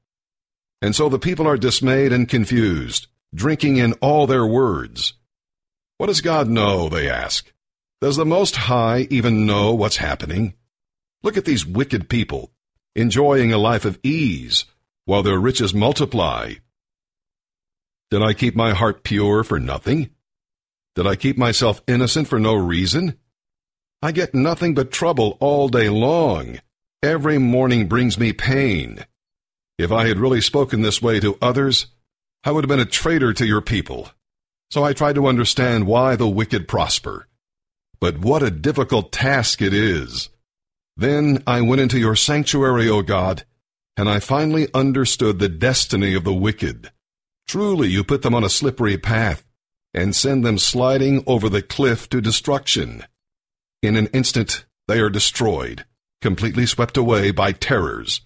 And 0.81 0.95
so 0.95 1.09
the 1.09 1.19
people 1.19 1.47
are 1.47 1.57
dismayed 1.57 2.13
and 2.13 2.29
confused, 2.29 3.07
drinking 3.33 3.77
in 3.77 3.93
all 3.93 4.27
their 4.27 4.45
words. 4.45 5.13
What 5.97 6.07
does 6.07 6.21
God 6.21 6.47
know, 6.47 6.89
they 6.89 7.09
ask. 7.09 7.51
Does 8.01 8.17
the 8.17 8.25
Most 8.25 8.55
High 8.55 9.07
even 9.09 9.45
know 9.45 9.73
what's 9.73 9.97
happening? 9.97 10.53
Look 11.23 11.37
at 11.37 11.45
these 11.45 11.65
wicked 11.65 12.09
people, 12.09 12.51
enjoying 12.95 13.53
a 13.53 13.57
life 13.57 13.85
of 13.85 13.99
ease, 14.03 14.65
while 15.05 15.23
their 15.23 15.39
riches 15.39 15.73
multiply. 15.73 16.53
Did 18.09 18.23
I 18.23 18.33
keep 18.33 18.55
my 18.55 18.73
heart 18.73 19.03
pure 19.03 19.43
for 19.43 19.59
nothing? 19.59 20.09
Did 20.95 21.07
I 21.07 21.15
keep 21.15 21.37
myself 21.37 21.81
innocent 21.87 22.27
for 22.27 22.39
no 22.39 22.55
reason? 22.55 23.17
I 24.01 24.11
get 24.11 24.33
nothing 24.33 24.73
but 24.73 24.91
trouble 24.91 25.37
all 25.39 25.69
day 25.69 25.89
long. 25.89 26.59
Every 27.03 27.37
morning 27.37 27.87
brings 27.87 28.19
me 28.19 28.33
pain. 28.33 29.05
If 29.77 29.91
I 29.91 30.07
had 30.07 30.19
really 30.19 30.41
spoken 30.41 30.81
this 30.81 31.01
way 31.01 31.19
to 31.19 31.37
others, 31.41 31.87
I 32.43 32.51
would 32.51 32.63
have 32.63 32.69
been 32.69 32.79
a 32.79 32.85
traitor 32.85 33.31
to 33.33 33.45
your 33.45 33.61
people. 33.61 34.09
So 34.71 34.83
I 34.83 34.93
try 34.93 35.13
to 35.13 35.27
understand 35.27 35.85
why 35.85 36.15
the 36.15 36.27
wicked 36.27 36.67
prosper. 36.67 37.27
But 37.99 38.17
what 38.17 38.41
a 38.41 38.49
difficult 38.49 39.11
task 39.11 39.61
it 39.61 39.73
is. 39.73 40.29
Then 41.01 41.41
I 41.47 41.61
went 41.61 41.81
into 41.81 41.97
your 41.97 42.15
sanctuary, 42.15 42.87
O 42.87 43.01
God, 43.01 43.43
and 43.97 44.07
I 44.07 44.19
finally 44.19 44.67
understood 44.71 45.39
the 45.39 45.49
destiny 45.49 46.13
of 46.13 46.23
the 46.23 46.31
wicked. 46.31 46.91
Truly, 47.47 47.87
you 47.87 48.03
put 48.03 48.21
them 48.21 48.35
on 48.35 48.43
a 48.43 48.49
slippery 48.49 48.99
path 48.99 49.43
and 49.95 50.15
send 50.15 50.45
them 50.45 50.59
sliding 50.59 51.23
over 51.25 51.49
the 51.49 51.63
cliff 51.63 52.07
to 52.09 52.21
destruction. 52.21 53.03
In 53.81 53.95
an 53.95 54.09
instant, 54.13 54.65
they 54.87 54.99
are 54.99 55.09
destroyed, 55.09 55.85
completely 56.21 56.67
swept 56.67 56.97
away 56.97 57.31
by 57.31 57.51
terrors. 57.51 58.21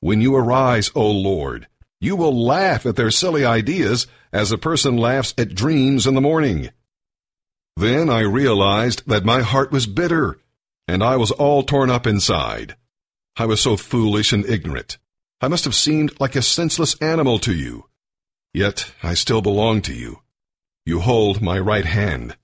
When 0.00 0.20
you 0.20 0.36
arise, 0.36 0.90
O 0.94 1.10
Lord, 1.10 1.66
you 1.98 2.14
will 2.14 2.44
laugh 2.44 2.84
at 2.84 2.96
their 2.96 3.10
silly 3.10 3.46
ideas 3.46 4.06
as 4.34 4.52
a 4.52 4.58
person 4.58 4.98
laughs 4.98 5.32
at 5.38 5.54
dreams 5.54 6.06
in 6.06 6.14
the 6.14 6.20
morning. 6.20 6.68
Then 7.74 8.10
I 8.10 8.20
realized 8.20 9.04
that 9.06 9.24
my 9.24 9.40
heart 9.40 9.72
was 9.72 9.86
bitter, 9.86 10.38
and 10.88 11.04
I 11.04 11.16
was 11.16 11.30
all 11.30 11.62
torn 11.62 11.90
up 11.90 12.06
inside. 12.06 12.74
I 13.36 13.44
was 13.44 13.60
so 13.60 13.76
foolish 13.76 14.32
and 14.32 14.44
ignorant. 14.46 14.98
I 15.40 15.46
must 15.46 15.64
have 15.64 15.74
seemed 15.74 16.18
like 16.18 16.34
a 16.34 16.42
senseless 16.42 16.96
animal 17.00 17.38
to 17.40 17.54
you. 17.54 17.84
Yet 18.54 18.92
I 19.02 19.14
still 19.14 19.42
belong 19.42 19.82
to 19.82 19.94
you. 19.94 20.22
You 20.86 21.00
hold 21.00 21.42
my 21.42 21.58
right 21.58 21.84
hand. 21.84 22.36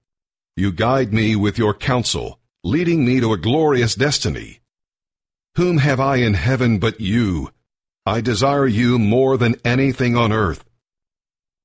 You 0.56 0.70
guide 0.70 1.12
me 1.12 1.34
with 1.34 1.58
your 1.58 1.74
counsel, 1.74 2.38
leading 2.62 3.04
me 3.04 3.18
to 3.18 3.32
a 3.32 3.38
glorious 3.38 3.94
destiny. 3.94 4.60
Whom 5.56 5.78
have 5.78 5.98
I 5.98 6.16
in 6.16 6.34
heaven 6.34 6.78
but 6.78 7.00
you? 7.00 7.50
I 8.06 8.20
desire 8.20 8.66
you 8.66 8.98
more 8.98 9.38
than 9.38 9.56
anything 9.64 10.16
on 10.16 10.30
earth. 10.30 10.64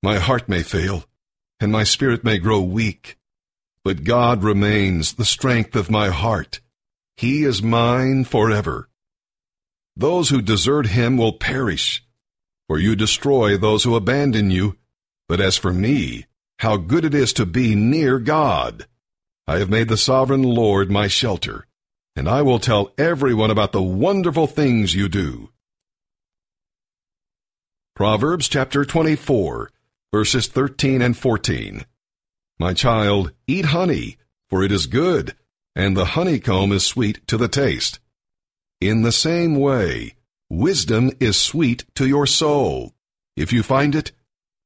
My 0.01 0.17
heart 0.17 0.48
may 0.48 0.63
fail, 0.63 1.03
and 1.59 1.71
my 1.71 1.83
spirit 1.83 2.24
may 2.24 2.38
grow 2.38 2.62
weak, 2.62 3.17
but 3.83 4.05
God 4.05 4.43
remains 4.43 5.13
the 5.13 5.25
strength 5.25 5.75
of 5.75 5.91
my 5.91 6.07
heart. 6.07 6.62
He 7.20 7.44
is 7.44 7.62
mine 7.62 8.24
forever. 8.24 8.88
Those 9.94 10.30
who 10.30 10.42
desert 10.42 10.88
him 10.88 11.18
will 11.18 11.34
perish, 11.34 12.02
for 12.66 12.80
you 12.80 12.96
destroy 12.96 13.58
those 13.58 13.84
who 13.84 13.98
abandon 13.98 14.52
you. 14.52 14.78
But 15.28 15.42
as 15.42 15.58
for 15.58 15.74
me, 15.74 16.28
how 16.60 16.78
good 16.78 17.04
it 17.04 17.14
is 17.14 17.34
to 17.34 17.46
be 17.46 17.76
near 17.76 18.20
God! 18.20 18.88
I 19.46 19.58
have 19.58 19.70
made 19.70 19.90
the 19.90 19.98
sovereign 19.98 20.44
Lord 20.44 20.90
my 20.90 21.10
shelter, 21.10 21.68
and 22.16 22.30
I 22.30 22.42
will 22.42 22.58
tell 22.58 22.94
everyone 22.98 23.52
about 23.52 23.74
the 23.74 23.84
wonderful 23.84 24.48
things 24.48 24.96
you 24.96 25.10
do. 25.10 25.50
Proverbs 27.98 28.48
chapter 28.48 28.86
24, 28.86 29.72
verses 30.14 30.48
13 30.48 31.02
and 31.02 31.18
14. 31.18 31.86
My 32.58 32.74
child, 32.74 33.34
eat 33.46 33.66
honey, 33.66 34.16
for 34.50 34.64
it 34.64 34.72
is 34.72 34.86
good, 34.86 35.36
and 35.76 35.96
the 35.96 36.06
honeycomb 36.06 36.72
is 36.72 36.86
sweet 36.86 37.26
to 37.28 37.38
the 37.38 37.48
taste. 37.48 38.00
In 38.82 39.02
the 39.02 39.12
same 39.12 39.56
way, 39.56 40.16
wisdom 40.50 41.12
is 41.20 41.40
sweet 41.40 41.86
to 41.96 42.08
your 42.08 42.26
soul. 42.26 42.94
If 43.36 43.54
you 43.54 43.64
find 43.64 43.96
it, 43.96 44.12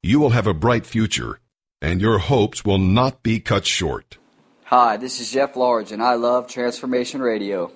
you 0.02 0.20
will 0.20 0.32
have 0.32 0.48
a 0.48 0.54
bright 0.54 0.86
future, 0.86 1.40
and 1.82 2.02
your 2.02 2.18
hopes 2.18 2.66
will 2.66 2.78
not 2.78 3.24
be 3.24 3.40
cut 3.40 3.66
short. 3.66 4.18
Hi, 4.66 4.98
this 4.98 5.20
is 5.20 5.32
Jeff 5.32 5.56
Large, 5.56 5.92
and 5.92 6.02
I 6.02 6.16
love 6.16 6.48
Transformation 6.48 7.22
Radio. 7.22 7.72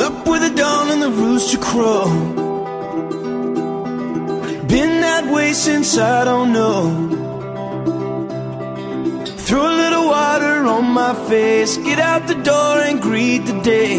Up 0.00 0.26
with 0.26 0.40
the 0.40 0.52
dawn 0.56 0.90
and 0.90 1.02
the 1.02 1.10
rooster 1.10 1.58
crow. 1.58 2.49
That 5.20 5.34
way 5.34 5.52
since 5.52 5.98
I 5.98 6.24
don't 6.24 6.50
know. 6.50 6.80
Throw 9.46 9.64
a 9.68 9.76
little 9.82 10.06
water 10.06 10.64
on 10.64 10.84
my 10.92 11.12
face, 11.28 11.76
get 11.76 11.98
out 11.98 12.26
the 12.26 12.36
door 12.36 12.78
and 12.88 13.02
greet 13.02 13.44
the 13.44 13.60
day. 13.60 13.98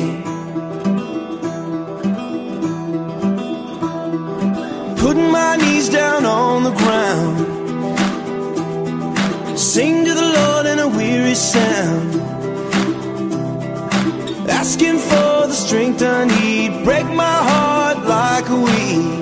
Putting 4.98 5.30
my 5.32 5.58
knees 5.58 5.90
down 5.90 6.26
on 6.26 6.64
the 6.64 6.74
ground. 6.82 7.38
Sing 9.60 10.04
to 10.04 10.14
the 10.16 10.28
Lord 10.40 10.66
in 10.66 10.80
a 10.80 10.88
weary 10.88 11.36
sound. 11.36 12.16
Asking 14.50 14.98
for 14.98 15.46
the 15.52 15.54
strength 15.54 16.02
I 16.02 16.26
need. 16.26 16.84
Break 16.84 17.06
my 17.06 17.38
heart 17.52 18.00
like 18.08 18.50
a 18.50 18.56
weed. 18.56 19.21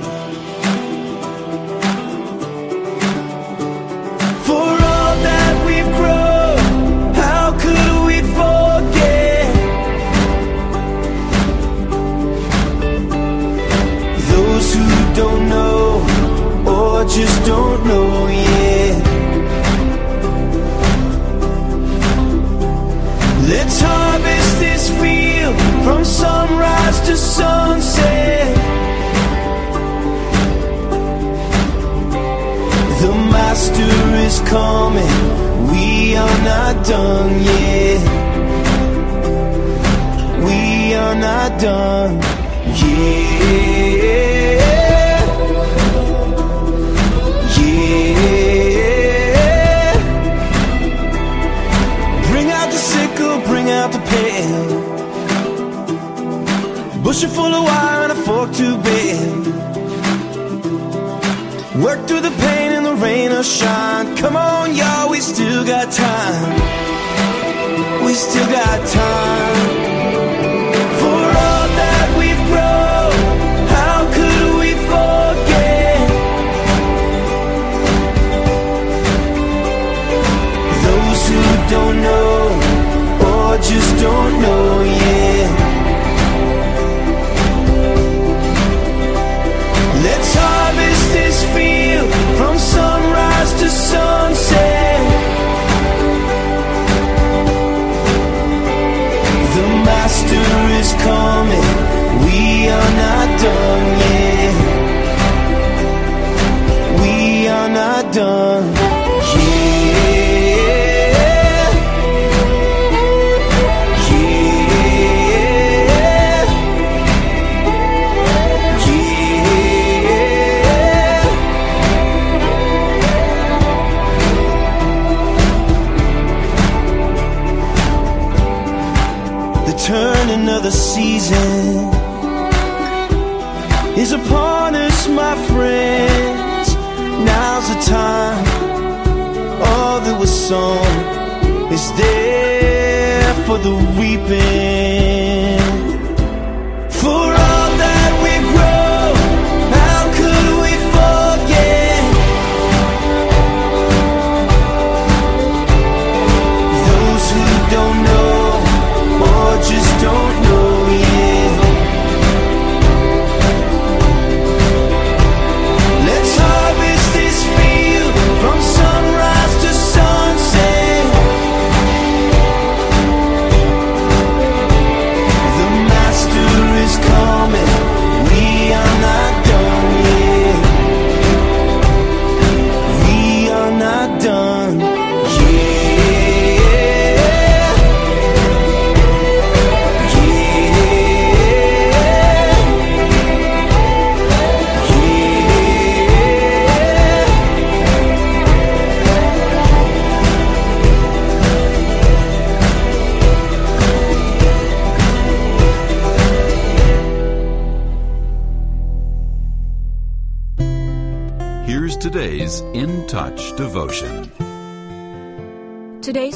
Just 17.19 17.45
don't 17.45 17.85
know 17.85 18.27
yet. 18.27 19.03
Let's 23.51 23.81
harvest 23.81 24.59
this 24.59 24.89
field 25.01 25.55
from 25.83 26.05
sunrise 26.05 26.99
to 27.07 27.17
sunset. 27.17 28.55
The 33.01 33.13
master 33.35 33.95
is 34.27 34.39
coming, 34.55 35.15
we 35.71 36.15
are 36.15 36.39
not 36.51 36.85
done 36.85 37.33
yet. 37.51 38.01
We 40.47 40.93
are 40.93 41.15
not 41.15 41.59
done 41.59 42.21
yet. 42.79 43.49
Bushel 57.09 57.29
full 57.31 57.55
of 57.55 57.63
wire 57.63 58.03
and 58.03 58.11
a 58.11 58.15
fork 58.23 58.51
to 58.51 58.77
bend. 58.83 59.45
Work 61.83 62.07
through 62.07 62.21
the 62.21 62.29
pain 62.29 62.71
and 62.71 62.85
the 62.85 62.93
rain 62.93 63.31
or 63.31 63.41
shine. 63.41 64.15
Come 64.15 64.35
on, 64.35 64.75
y'all, 64.75 65.09
we 65.09 65.19
still 65.19 65.65
got 65.65 65.91
time. 65.91 66.53
We 68.05 68.13
still 68.13 68.45
got 68.51 68.87
time. 68.87 69.98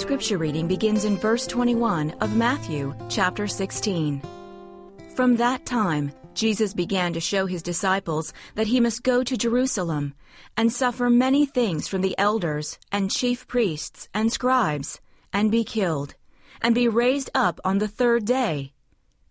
Scripture 0.03 0.37
reading 0.37 0.67
begins 0.67 1.05
in 1.05 1.15
verse 1.15 1.47
21 1.47 2.11
of 2.19 2.35
Matthew 2.35 2.93
chapter 3.07 3.47
16. 3.47 4.21
From 5.15 5.37
that 5.37 5.65
time, 5.65 6.11
Jesus 6.33 6.73
began 6.73 7.13
to 7.13 7.21
show 7.21 7.45
his 7.45 7.63
disciples 7.63 8.33
that 8.55 8.67
he 8.67 8.81
must 8.81 9.03
go 9.03 9.23
to 9.23 9.37
Jerusalem 9.37 10.13
and 10.57 10.69
suffer 10.69 11.09
many 11.09 11.45
things 11.45 11.87
from 11.87 12.01
the 12.01 12.17
elders 12.17 12.77
and 12.91 13.09
chief 13.09 13.47
priests 13.47 14.09
and 14.13 14.29
scribes, 14.29 14.99
and 15.31 15.49
be 15.49 15.63
killed, 15.63 16.15
and 16.61 16.75
be 16.75 16.89
raised 16.89 17.29
up 17.33 17.61
on 17.63 17.77
the 17.77 17.87
third 17.87 18.25
day. 18.25 18.73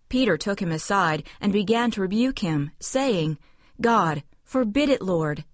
Peter 0.09 0.39
took 0.39 0.63
him 0.63 0.73
aside 0.73 1.23
and 1.39 1.53
began 1.53 1.91
to 1.91 2.01
rebuke 2.01 2.39
him, 2.39 2.71
saying, 2.81 3.37
God, 3.79 4.23
forbid 4.43 4.89
it, 4.89 5.03
Lord. 5.03 5.45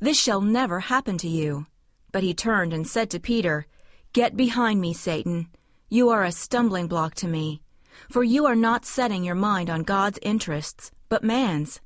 This 0.00 0.18
shall 0.18 0.40
never 0.40 0.80
happen 0.80 1.18
to 1.18 1.28
you. 1.28 1.66
But 2.12 2.22
he 2.22 2.32
turned 2.32 2.72
and 2.72 2.88
said 2.88 3.10
to 3.10 3.20
Peter, 3.20 3.66
Get 4.14 4.36
behind 4.36 4.80
me, 4.80 4.92
Satan. 4.94 5.48
You 5.88 6.10
are 6.10 6.22
a 6.22 6.30
stumbling 6.30 6.86
block 6.86 7.16
to 7.16 7.26
me, 7.26 7.60
for 8.08 8.22
you 8.22 8.46
are 8.46 8.54
not 8.54 8.84
setting 8.84 9.24
your 9.24 9.34
mind 9.34 9.68
on 9.68 9.82
God's 9.82 10.20
interests, 10.22 10.92
but 11.08 11.24
man's. 11.24 11.80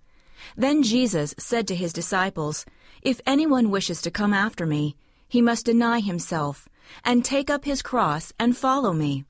Then 0.55 0.83
Jesus 0.83 1.35
said 1.39 1.67
to 1.69 1.75
his 1.75 1.95
disciples, 1.95 2.67
If 3.01 3.23
anyone 3.25 3.71
wishes 3.71 4.03
to 4.03 4.11
come 4.11 4.35
after 4.35 4.67
me, 4.67 4.95
he 5.27 5.41
must 5.41 5.65
deny 5.65 6.01
himself, 6.01 6.69
and 7.03 7.25
take 7.25 7.49
up 7.49 7.65
his 7.65 7.81
cross 7.81 8.31
and 8.39 8.55
follow 8.55 8.93
me. 8.93 9.25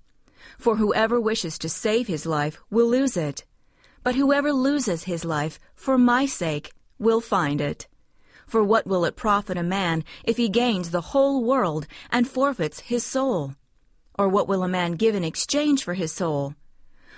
For 0.58 0.74
whoever 0.74 1.20
wishes 1.20 1.56
to 1.58 1.68
save 1.68 2.08
his 2.08 2.26
life 2.26 2.60
will 2.68 2.88
lose 2.88 3.16
it, 3.16 3.44
but 4.02 4.16
whoever 4.16 4.52
loses 4.52 5.04
his 5.04 5.24
life 5.24 5.60
for 5.76 5.98
my 5.98 6.26
sake 6.26 6.72
will 6.98 7.20
find 7.20 7.60
it. 7.60 7.86
For 8.48 8.64
what 8.64 8.86
will 8.86 9.04
it 9.04 9.14
profit 9.14 9.58
a 9.58 9.62
man 9.62 10.04
if 10.24 10.38
he 10.38 10.48
gains 10.48 10.90
the 10.90 11.02
whole 11.12 11.44
world 11.44 11.86
and 12.10 12.26
forfeits 12.26 12.80
his 12.80 13.04
soul? 13.04 13.52
Or 14.18 14.26
what 14.26 14.48
will 14.48 14.62
a 14.62 14.68
man 14.68 14.92
give 14.92 15.14
in 15.14 15.22
exchange 15.22 15.84
for 15.84 15.92
his 15.92 16.12
soul? 16.12 16.54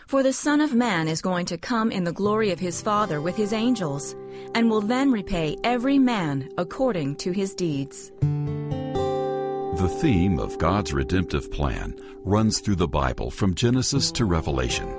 For 0.08 0.24
the 0.24 0.32
Son 0.32 0.60
of 0.60 0.74
Man 0.74 1.06
is 1.06 1.22
going 1.22 1.46
to 1.46 1.56
come 1.56 1.92
in 1.92 2.02
the 2.02 2.12
glory 2.12 2.50
of 2.50 2.58
his 2.58 2.82
Father 2.82 3.20
with 3.20 3.36
his 3.36 3.52
angels, 3.52 4.16
and 4.56 4.68
will 4.68 4.80
then 4.80 5.12
repay 5.12 5.56
every 5.62 6.00
man 6.00 6.50
according 6.58 7.14
to 7.18 7.30
his 7.30 7.54
deeds. 7.54 8.10
The 8.20 9.98
theme 10.00 10.40
of 10.40 10.58
God's 10.58 10.92
redemptive 10.92 11.52
plan 11.52 11.96
runs 12.24 12.58
through 12.58 12.74
the 12.74 12.88
Bible 12.88 13.30
from 13.30 13.54
Genesis 13.54 14.10
to 14.12 14.24
Revelation. 14.24 14.92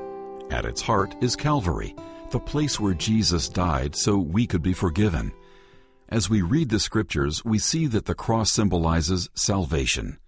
At 0.49 0.63
its 0.63 0.81
heart 0.81 1.13
is 1.21 1.35
Calvary, 1.35 1.93
the 2.31 2.39
place 2.39 2.79
where 2.79 2.93
Jesus 2.93 3.49
died 3.49 3.97
so 3.97 4.17
we 4.17 4.47
could 4.47 4.63
be 4.63 4.73
forgiven. 4.73 5.33
As 6.11 6.29
we 6.29 6.41
read 6.41 6.67
the 6.67 6.79
scriptures, 6.79 7.45
we 7.45 7.57
see 7.57 7.87
that 7.87 8.03
the 8.03 8.13
cross 8.13 8.51
symbolizes 8.51 9.29
salvation. 9.33 10.19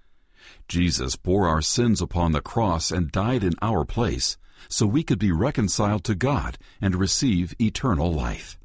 Jesus 0.70 1.18
bore 1.18 1.46
our 1.46 1.62
sins 1.62 2.02
upon 2.02 2.32
the 2.32 2.40
cross 2.40 2.90
and 2.90 3.12
died 3.12 3.44
in 3.44 3.52
our 3.62 3.84
place 3.84 4.38
so 4.70 4.86
we 4.86 5.04
could 5.04 5.20
be 5.20 5.34
reconciled 5.34 6.06
to 6.06 6.16
God 6.16 6.58
and 6.80 6.96
receive 6.96 7.54
eternal 7.60 8.14
life. 8.14 8.58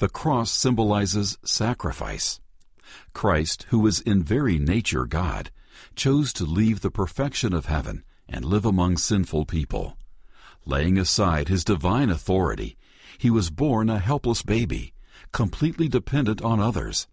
The 0.00 0.10
cross 0.10 0.50
symbolizes 0.50 1.38
sacrifice. 1.46 2.40
Christ, 3.14 3.64
who 3.70 3.86
is 3.86 4.02
in 4.02 4.22
very 4.22 4.58
nature 4.58 5.06
God, 5.06 5.50
chose 5.96 6.34
to 6.34 6.44
leave 6.44 6.82
the 6.82 6.90
perfection 6.90 7.54
of 7.54 7.66
heaven 7.66 8.04
and 8.28 8.44
live 8.44 8.66
among 8.66 8.98
sinful 8.98 9.46
people. 9.46 9.96
Laying 10.66 10.98
aside 10.98 11.48
his 11.48 11.64
divine 11.64 12.10
authority, 12.10 12.76
he 13.16 13.30
was 13.30 13.48
born 13.48 13.88
a 13.88 13.98
helpless 13.98 14.42
baby, 14.42 14.92
completely 15.32 15.88
dependent 15.88 16.42
on 16.42 16.60
others. 16.60 17.06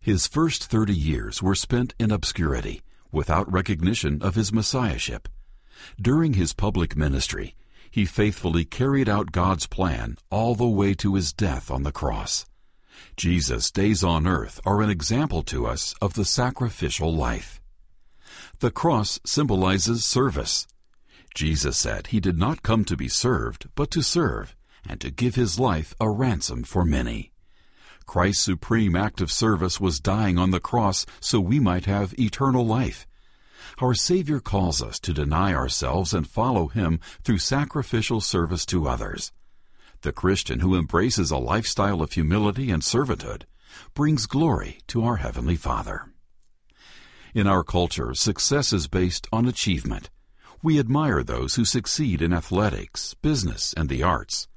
His 0.00 0.26
first 0.26 0.64
thirty 0.64 0.94
years 0.94 1.42
were 1.42 1.54
spent 1.54 1.94
in 1.98 2.10
obscurity, 2.10 2.82
without 3.10 3.50
recognition 3.50 4.22
of 4.22 4.34
his 4.34 4.52
messiahship. 4.52 5.28
During 6.00 6.34
his 6.34 6.52
public 6.52 6.96
ministry, 6.96 7.54
he 7.90 8.04
faithfully 8.04 8.64
carried 8.64 9.08
out 9.08 9.32
God's 9.32 9.66
plan 9.66 10.16
all 10.30 10.54
the 10.54 10.66
way 10.66 10.94
to 10.94 11.14
his 11.14 11.32
death 11.32 11.70
on 11.70 11.82
the 11.82 11.92
cross. 11.92 12.46
Jesus' 13.16 13.70
days 13.70 14.02
on 14.04 14.26
earth 14.26 14.60
are 14.64 14.82
an 14.82 14.90
example 14.90 15.42
to 15.44 15.66
us 15.66 15.94
of 16.00 16.14
the 16.14 16.24
sacrificial 16.24 17.14
life. 17.14 17.60
The 18.60 18.70
cross 18.70 19.20
symbolizes 19.24 20.04
service. 20.04 20.66
Jesus 21.34 21.76
said 21.76 22.08
he 22.08 22.20
did 22.20 22.38
not 22.38 22.62
come 22.62 22.84
to 22.86 22.96
be 22.96 23.08
served, 23.08 23.68
but 23.74 23.90
to 23.90 24.02
serve, 24.02 24.56
and 24.88 25.00
to 25.00 25.10
give 25.10 25.34
his 25.34 25.58
life 25.58 25.94
a 26.00 26.08
ransom 26.08 26.64
for 26.64 26.84
many. 26.84 27.32
Christ's 28.06 28.44
supreme 28.44 28.96
act 28.96 29.20
of 29.20 29.32
service 29.32 29.80
was 29.80 30.00
dying 30.00 30.38
on 30.38 30.52
the 30.52 30.60
cross 30.60 31.04
so 31.20 31.40
we 31.40 31.60
might 31.60 31.86
have 31.86 32.18
eternal 32.18 32.64
life. 32.64 33.06
Our 33.78 33.94
Savior 33.94 34.40
calls 34.40 34.80
us 34.80 34.98
to 35.00 35.12
deny 35.12 35.52
ourselves 35.52 36.14
and 36.14 36.26
follow 36.26 36.68
Him 36.68 37.00
through 37.24 37.38
sacrificial 37.38 38.20
service 38.20 38.64
to 38.66 38.88
others. 38.88 39.32
The 40.02 40.12
Christian 40.12 40.60
who 40.60 40.76
embraces 40.76 41.30
a 41.30 41.36
lifestyle 41.36 42.00
of 42.00 42.12
humility 42.12 42.70
and 42.70 42.82
servanthood 42.82 43.42
brings 43.94 44.26
glory 44.26 44.78
to 44.86 45.04
our 45.04 45.16
Heavenly 45.16 45.56
Father. 45.56 46.06
In 47.34 47.46
our 47.46 47.62
culture, 47.62 48.14
success 48.14 48.72
is 48.72 48.88
based 48.88 49.26
on 49.32 49.46
achievement. 49.46 50.08
We 50.62 50.78
admire 50.78 51.22
those 51.22 51.56
who 51.56 51.64
succeed 51.64 52.22
in 52.22 52.32
athletics, 52.32 53.14
business, 53.14 53.74
and 53.76 53.88
the 53.88 54.02
arts. 54.02 54.48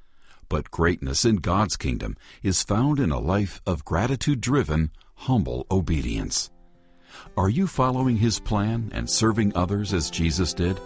But 0.49 0.71
greatness 0.71 1.25
in 1.25 1.37
God's 1.37 1.77
kingdom 1.77 2.17
is 2.41 2.63
found 2.63 2.99
in 2.99 3.11
a 3.11 3.19
life 3.19 3.61
of 3.67 3.85
gratitude 3.85 4.41
driven, 4.41 4.89
humble 5.13 5.67
obedience. 5.69 6.49
Are 7.37 7.49
you 7.49 7.67
following 7.67 8.17
His 8.17 8.39
plan 8.39 8.89
and 8.93 9.07
serving 9.09 9.55
others 9.55 9.93
as 9.93 10.09
Jesus 10.09 10.53
did? 10.53 10.79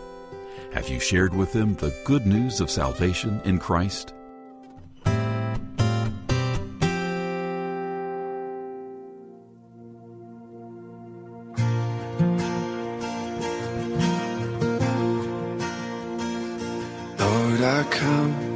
Have 0.74 0.90
you 0.90 1.00
shared 1.00 1.34
with 1.34 1.54
them 1.54 1.76
the 1.76 1.96
good 2.04 2.26
news 2.26 2.60
of 2.60 2.70
salvation 2.70 3.40
in 3.46 3.58
Christ? 3.58 4.14
Lord, 17.20 17.62
I 17.62 17.84
come, 17.92 18.53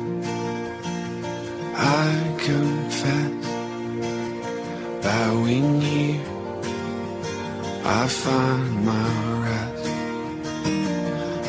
bowing 5.08 5.80
here, 5.80 6.22
I 8.00 8.08
find 8.24 8.72
my 8.92 9.10
rest. 9.46 9.86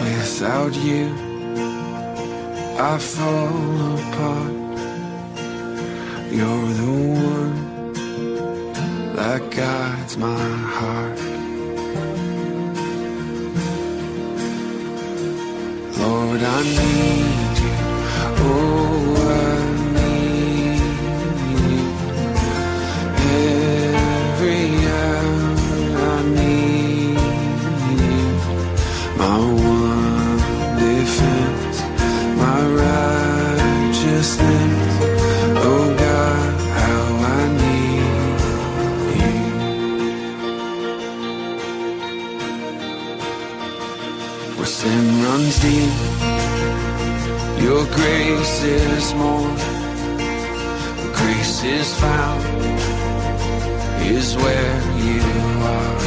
Without 0.02 0.74
you, 0.88 1.04
I 2.90 2.92
fall 3.12 3.78
apart. 3.98 4.54
You're 6.36 6.70
the 6.82 6.94
one 7.34 7.58
that 9.18 9.42
guides 9.58 10.14
my 10.26 10.48
heart. 10.76 11.18
Lord, 16.00 16.40
I 16.56 16.60
need 16.78 17.56
you. 17.64 17.76
Oh, 18.46 19.18
I 19.40 19.67
grace 47.98 48.62
is 48.62 49.14
more. 49.14 49.50
Grace 51.18 51.64
is 51.64 51.88
found 52.00 52.42
is 54.16 54.36
where 54.36 54.76
you 55.06 55.22
are. 55.76 55.98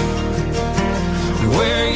Where 1.58 1.91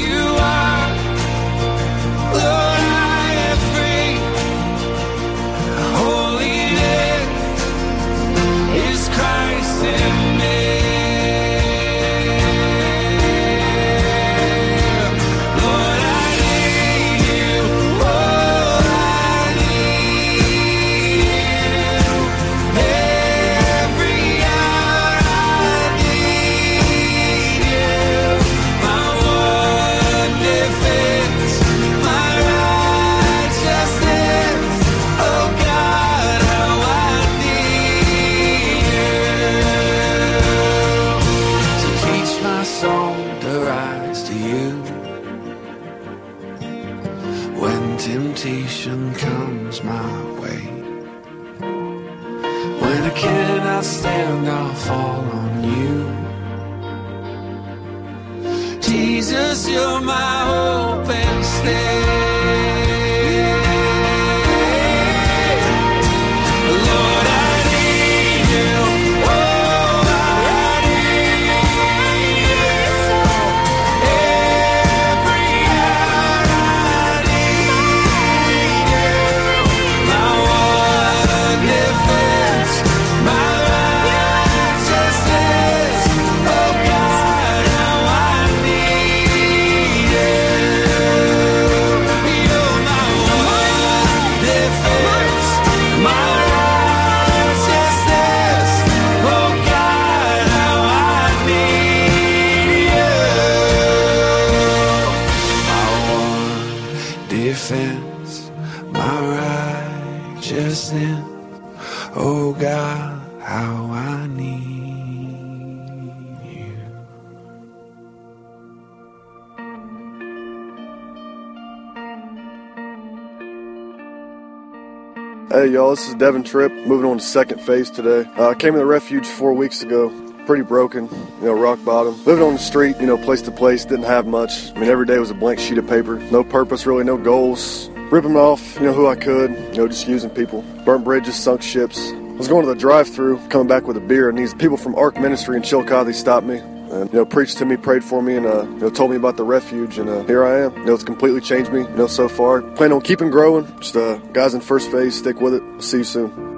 y'all, 125.75 125.89
this 125.89 126.07
is 126.07 126.15
Devin 126.15 126.43
Tripp, 126.43 126.71
moving 126.88 127.05
on 127.05 127.17
to 127.17 127.23
second 127.23 127.59
phase 127.59 127.91
today. 127.91 128.29
Uh, 128.38 128.47
I 128.47 128.55
came 128.55 128.71
to 128.71 128.79
the 128.79 128.85
refuge 128.85 129.27
four 129.27 129.53
weeks 129.53 129.83
ago, 129.83 130.09
pretty 130.45 130.63
broken, 130.63 131.09
you 131.39 131.47
know, 131.47 131.53
rock 131.53 131.83
bottom. 131.83 132.15
Living 132.23 132.45
on 132.45 132.53
the 132.53 132.59
street, 132.59 132.95
you 133.01 133.05
know, 133.05 133.17
place 133.17 133.41
to 133.41 133.51
place, 133.51 133.83
didn't 133.83 134.05
have 134.05 134.25
much. 134.25 134.71
I 134.71 134.79
mean, 134.79 134.89
every 134.89 135.05
day 135.05 135.19
was 135.19 135.31
a 135.31 135.33
blank 135.33 135.59
sheet 135.59 135.77
of 135.77 135.85
paper. 135.85 136.17
No 136.31 136.45
purpose, 136.45 136.85
really, 136.85 137.03
no 137.03 137.17
goals. 137.17 137.89
Ripping 138.09 138.38
off, 138.38 138.75
you 138.75 138.83
know, 138.83 138.93
who 138.93 139.07
I 139.07 139.17
could, 139.17 139.51
you 139.51 139.79
know, 139.79 139.89
just 139.89 140.07
using 140.07 140.29
people. 140.29 140.61
Burnt 140.85 141.03
bridges, 141.03 141.35
sunk 141.35 141.61
ships. 141.61 142.09
I 142.09 142.38
was 142.38 142.47
going 142.47 142.65
to 142.65 142.73
the 142.73 142.79
drive 142.79 143.09
through 143.09 143.45
coming 143.49 143.67
back 143.67 143.85
with 143.85 143.97
a 143.97 144.01
beer, 144.01 144.29
and 144.29 144.38
these 144.38 144.53
people 144.53 144.77
from 144.77 144.95
Ark 144.95 145.19
Ministry 145.19 145.57
in 145.57 145.63
Chillicothe 145.63 146.15
stopped 146.15 146.47
me 146.47 146.61
and 146.95 147.12
you 147.12 147.19
know 147.19 147.25
preached 147.25 147.58
to 147.58 147.65
me, 147.65 147.77
prayed 147.77 148.03
for 148.03 148.21
me, 148.21 148.36
and 148.36 148.45
uh, 148.45 148.63
you 148.63 148.79
know 148.79 148.89
told 148.89 149.12
me 149.12 149.17
about 149.17 149.38
the 149.38 149.43
refuge, 149.43 149.97
and 149.97 150.10
uh, 150.10 150.23
here 150.23 150.45
I 150.45 150.62
am. 150.62 150.77
You 150.77 150.86
know 150.86 150.93
it's 150.93 151.03
completely 151.03 151.41
changed 151.41 151.71
me. 151.71 151.81
You 151.81 151.89
know 151.89 152.08
so 152.08 152.27
far. 152.27 152.62
Plan 152.62 152.91
on 152.91 153.01
keeping 153.01 153.29
growing. 153.29 153.65
Just 153.79 153.95
uh, 153.95 154.17
guys 154.34 154.53
in 154.53 154.62
first 154.62 154.91
phase, 154.91 155.17
stick 155.17 155.41
with 155.41 155.53
it. 155.53 155.63
See 155.84 155.99
you 155.99 156.03
soon. 156.03 156.55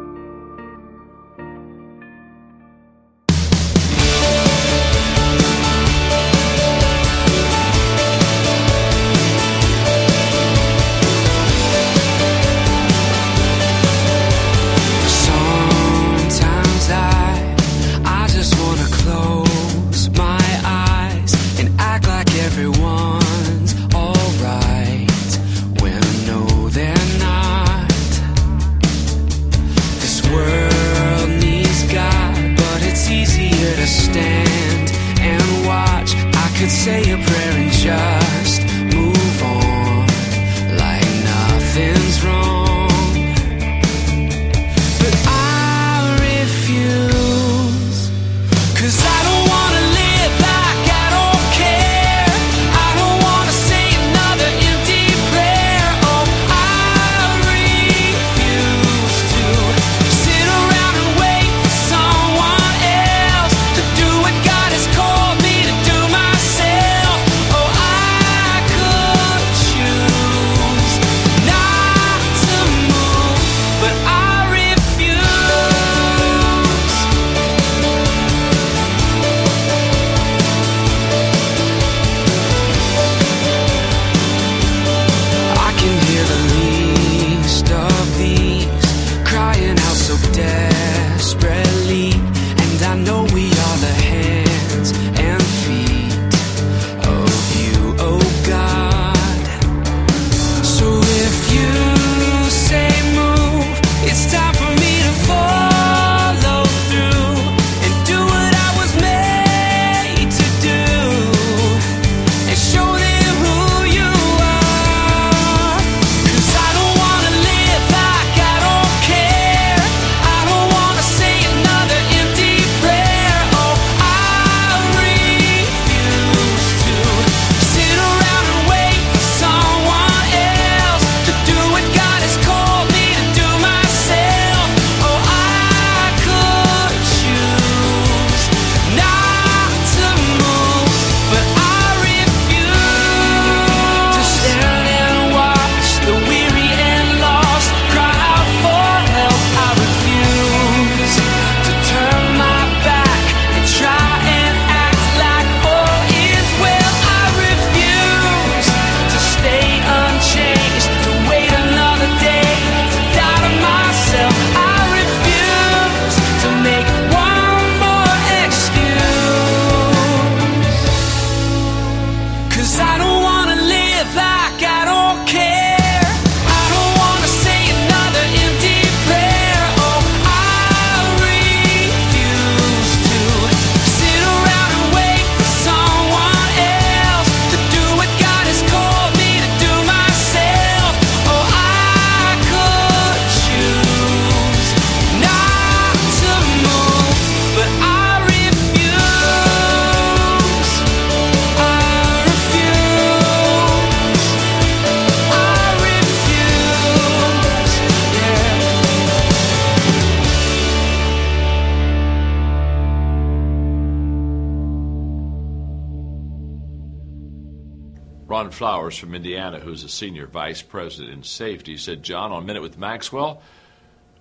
Ron 218.37 218.51
Flowers 218.51 218.95
from 218.95 219.15
Indiana, 219.15 219.59
who's 219.59 219.83
a 219.83 219.89
senior 219.89 220.27
vice 220.27 220.61
president 220.61 221.11
in 221.11 221.23
safety, 221.23 221.75
said, 221.75 222.03
John, 222.03 222.31
on 222.31 222.43
a 222.43 222.45
Minute 222.45 222.61
with 222.61 222.77
Maxwell, 222.77 223.41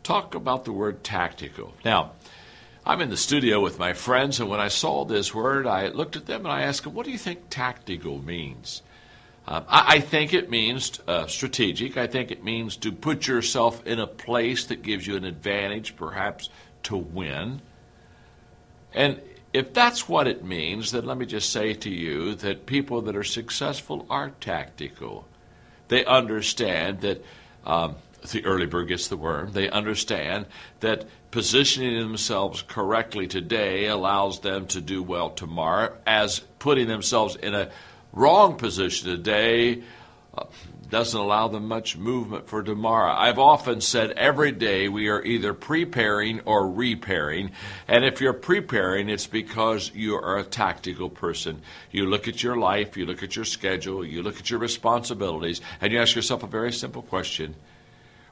talk 0.02 0.34
about 0.34 0.64
the 0.64 0.72
word 0.72 1.04
tactical. 1.04 1.74
Now, 1.84 2.12
I'm 2.86 3.02
in 3.02 3.10
the 3.10 3.18
studio 3.18 3.60
with 3.60 3.78
my 3.78 3.92
friends, 3.92 4.40
and 4.40 4.48
when 4.48 4.58
I 4.58 4.68
saw 4.68 5.04
this 5.04 5.34
word, 5.34 5.66
I 5.66 5.88
looked 5.88 6.16
at 6.16 6.24
them 6.24 6.46
and 6.46 6.48
I 6.48 6.62
asked 6.62 6.84
them, 6.84 6.94
What 6.94 7.04
do 7.04 7.12
you 7.12 7.18
think 7.18 7.50
tactical 7.50 8.16
means? 8.22 8.80
Um, 9.46 9.66
I, 9.68 9.96
I 9.96 10.00
think 10.00 10.32
it 10.32 10.48
means 10.48 10.98
uh, 11.06 11.26
strategic. 11.26 11.98
I 11.98 12.06
think 12.06 12.30
it 12.30 12.42
means 12.42 12.78
to 12.78 12.92
put 12.92 13.26
yourself 13.26 13.86
in 13.86 13.98
a 13.98 14.06
place 14.06 14.64
that 14.68 14.80
gives 14.80 15.06
you 15.06 15.16
an 15.16 15.26
advantage, 15.26 15.94
perhaps 15.94 16.48
to 16.84 16.96
win. 16.96 17.60
And 18.94 19.20
if 19.56 19.72
that's 19.72 20.06
what 20.06 20.28
it 20.28 20.44
means, 20.44 20.92
then 20.92 21.06
let 21.06 21.16
me 21.16 21.24
just 21.24 21.48
say 21.50 21.72
to 21.72 21.88
you 21.88 22.34
that 22.34 22.66
people 22.66 23.00
that 23.02 23.16
are 23.16 23.24
successful 23.24 24.04
are 24.10 24.32
tactical. 24.38 25.26
They 25.88 26.04
understand 26.04 27.00
that 27.00 27.24
um, 27.64 27.96
the 28.32 28.44
early 28.44 28.66
bird 28.66 28.88
gets 28.88 29.08
the 29.08 29.16
worm. 29.16 29.52
They 29.52 29.70
understand 29.70 30.44
that 30.80 31.06
positioning 31.30 31.98
themselves 31.98 32.60
correctly 32.60 33.28
today 33.28 33.86
allows 33.86 34.40
them 34.40 34.66
to 34.66 34.82
do 34.82 35.02
well 35.02 35.30
tomorrow, 35.30 35.96
as 36.06 36.40
putting 36.58 36.86
themselves 36.86 37.36
in 37.36 37.54
a 37.54 37.70
wrong 38.12 38.56
position 38.56 39.08
today 39.08 39.82
uh, 40.36 40.44
doesn't 40.88 41.18
allow 41.18 41.48
them 41.48 41.66
much 41.68 41.96
movement 41.96 42.48
for 42.48 42.62
tomorrow. 42.62 43.12
I've 43.12 43.38
often 43.38 43.80
said 43.80 44.12
every 44.12 44.52
day 44.52 44.88
we 44.88 45.08
are 45.08 45.22
either 45.22 45.52
preparing 45.52 46.40
or 46.40 46.68
repairing. 46.68 47.52
And 47.88 48.04
if 48.04 48.20
you're 48.20 48.32
preparing, 48.32 49.08
it's 49.08 49.26
because 49.26 49.92
you 49.94 50.14
are 50.14 50.38
a 50.38 50.44
tactical 50.44 51.10
person. 51.10 51.62
You 51.90 52.06
look 52.06 52.28
at 52.28 52.42
your 52.42 52.56
life, 52.56 52.96
you 52.96 53.06
look 53.06 53.22
at 53.22 53.36
your 53.36 53.44
schedule, 53.44 54.04
you 54.04 54.22
look 54.22 54.38
at 54.38 54.50
your 54.50 54.60
responsibilities, 54.60 55.60
and 55.80 55.92
you 55.92 56.00
ask 56.00 56.14
yourself 56.14 56.42
a 56.42 56.48
very 56.48 56.72
simple 56.72 57.02
question 57.02 57.54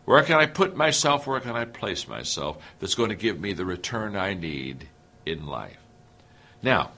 Where 0.05 0.23
can 0.23 0.37
I 0.37 0.47
put 0.47 0.77
myself? 0.77 1.27
Where 1.27 1.40
can 1.40 1.57
I 1.57 1.64
place 1.64 2.07
myself 2.07 2.62
that's 2.79 2.95
going 2.95 3.11
to 3.11 3.17
give 3.17 3.40
me 3.40 3.53
the 3.53 3.64
return 3.64 4.17
I 4.17 4.35
need 4.35 4.88
in 5.27 5.47
life? 5.47 5.79
Now, 6.62 6.93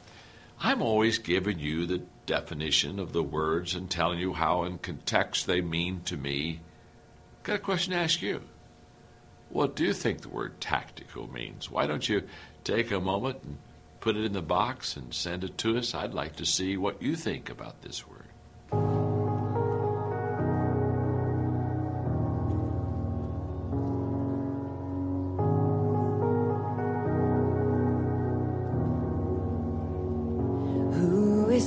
I'm 0.61 0.83
always 0.83 1.19
giving 1.19 1.59
you 1.59 1.87
the 1.87 2.03
definition 2.27 2.99
of 2.99 3.13
the 3.13 3.23
words 3.23 3.75
and 3.75 3.91
telling 3.91 4.19
you 4.19 4.33
how 4.35 4.65
in 4.65 4.79
context 4.79 5.47
they 5.47 5.61
mean 5.61 6.03
to 6.05 6.17
me. 6.17 6.61
Got 7.43 7.57
a 7.57 7.61
question 7.61 7.93
to 7.93 7.99
ask 7.99 8.21
you. 8.21 8.43
What 9.49 9.77
do 9.77 9.85
you 9.85 9.93
think 9.93 10.23
the 10.23 10.29
word 10.29 10.61
tactical 10.61 11.33
means? 11.33 11.71
Why 11.71 11.87
don't 11.87 12.09
you 12.09 12.25
take 12.65 12.91
a 12.91 13.01
moment 13.01 13.39
and 13.45 13.59
put 14.01 14.17
it 14.17 14.25
in 14.25 14.33
the 14.33 14.43
box 14.43 14.97
and 14.97 15.15
send 15.15 15.45
it 15.45 15.57
to 15.59 15.79
us? 15.79 15.95
I'd 15.95 16.15
like 16.15 16.37
to 16.37 16.47
see 16.47 16.77
what 16.77 17.01
you 17.01 17.15
think 17.15 17.49
about 17.49 17.83
this 17.83 18.05
word. 18.07 18.96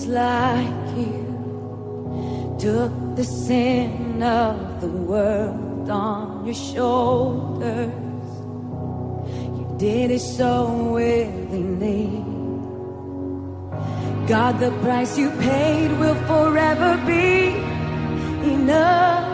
Like 0.09 0.97
you? 0.97 2.55
Took 2.59 2.91
the 3.15 3.23
sin 3.23 4.21
of 4.21 4.81
the 4.81 4.87
world 4.87 5.89
on 5.89 6.45
your 6.45 6.55
shoulders. 6.55 7.93
You 9.57 9.75
did 9.77 10.11
it 10.11 10.19
so 10.19 10.91
willingly. 10.93 12.25
God, 14.27 14.59
the 14.59 14.71
price 14.83 15.17
you 15.17 15.31
paid 15.31 15.89
will 15.99 16.19
forever 16.27 16.97
be 17.07 17.55
enough. 18.53 19.27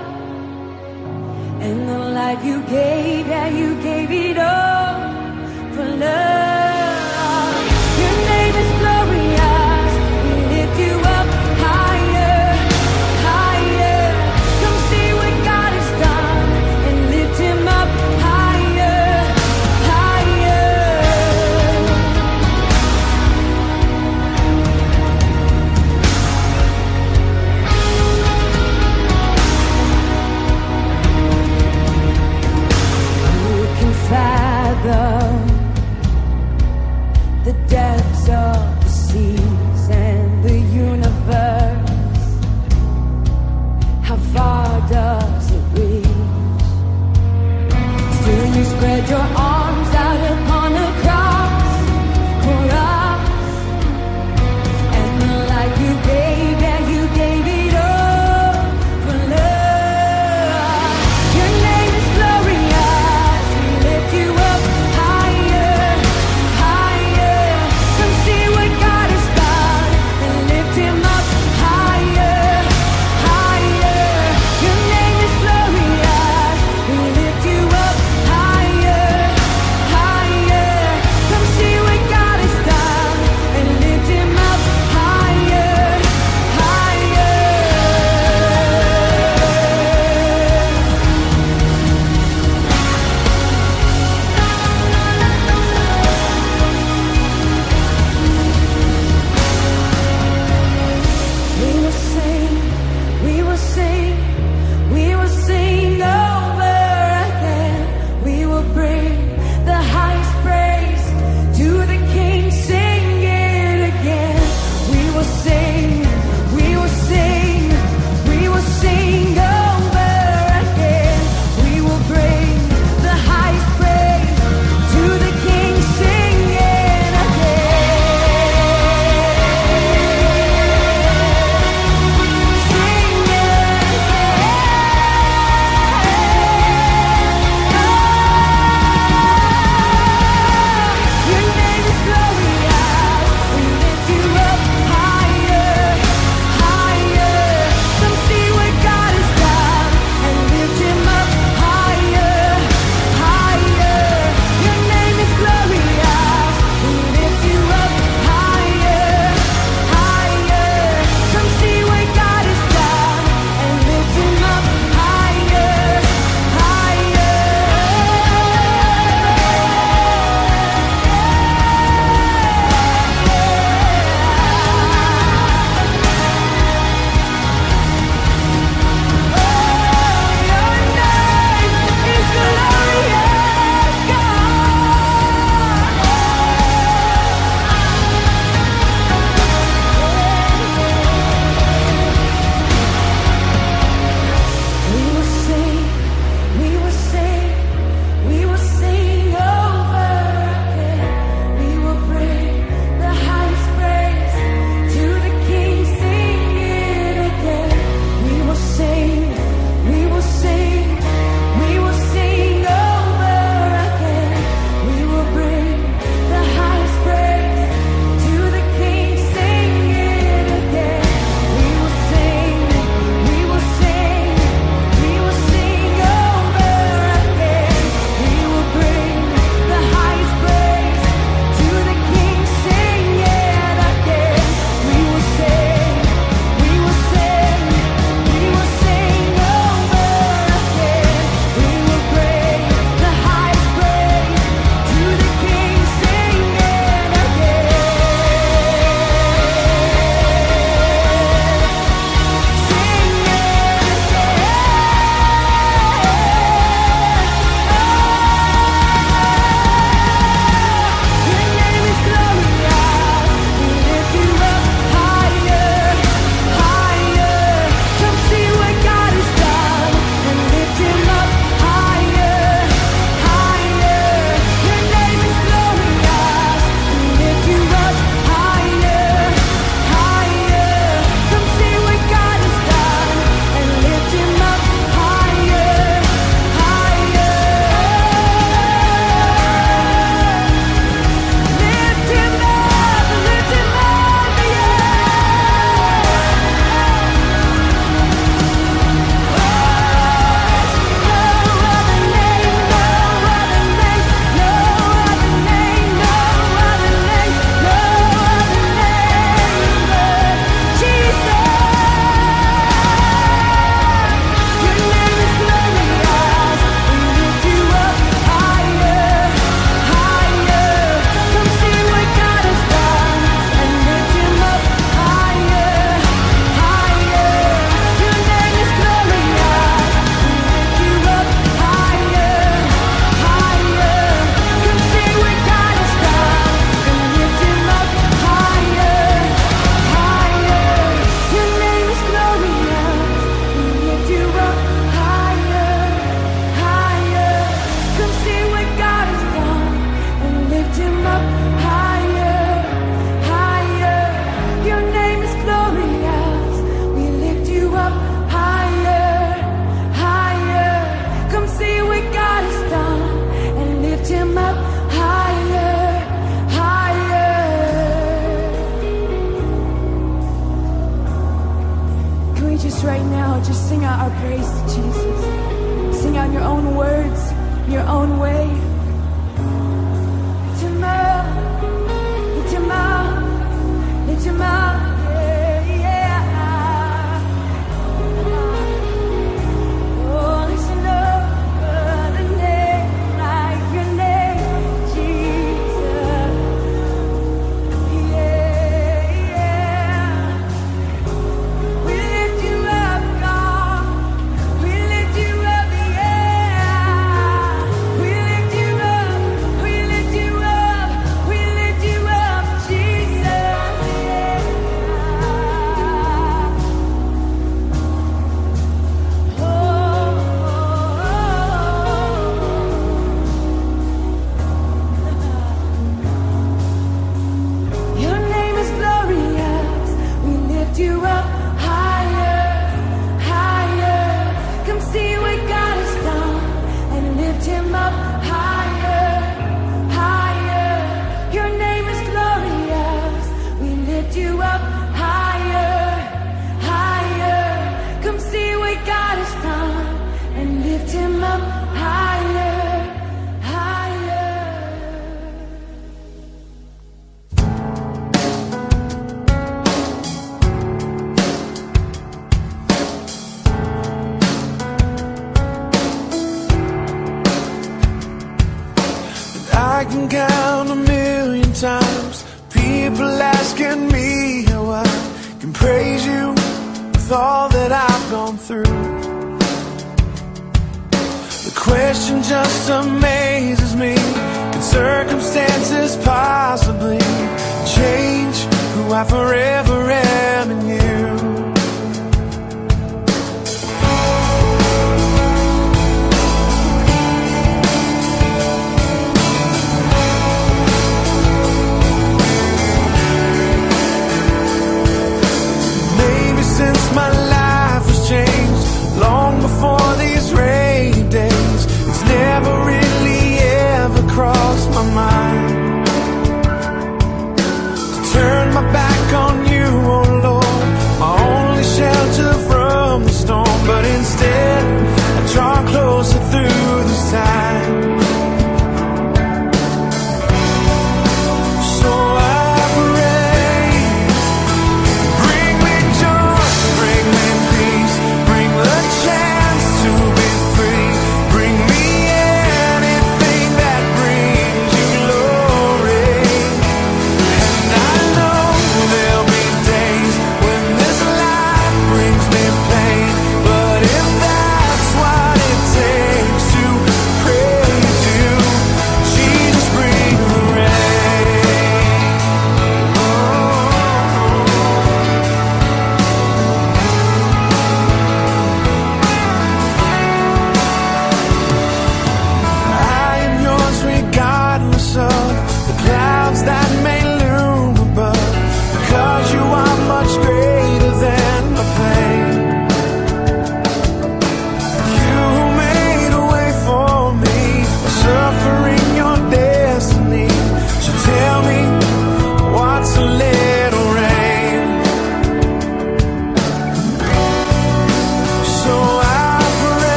And 1.62 1.90
the 1.90 2.00
life 2.00 2.46
you 2.46 2.62
gave, 2.64 3.28
yeah, 3.28 3.50
you 3.50 3.82
gave 3.82 4.12
it 4.12 4.38
all 4.38 5.74
for 5.74 5.86
love. 5.98 6.55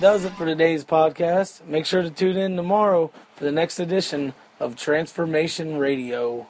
That 0.00 0.12
does 0.12 0.24
it 0.24 0.32
for 0.32 0.46
today's 0.46 0.82
podcast. 0.82 1.62
Make 1.66 1.84
sure 1.84 2.00
to 2.00 2.08
tune 2.08 2.38
in 2.38 2.56
tomorrow 2.56 3.12
for 3.36 3.44
the 3.44 3.52
next 3.52 3.78
edition 3.78 4.32
of 4.58 4.74
Transformation 4.74 5.76
Radio. 5.76 6.46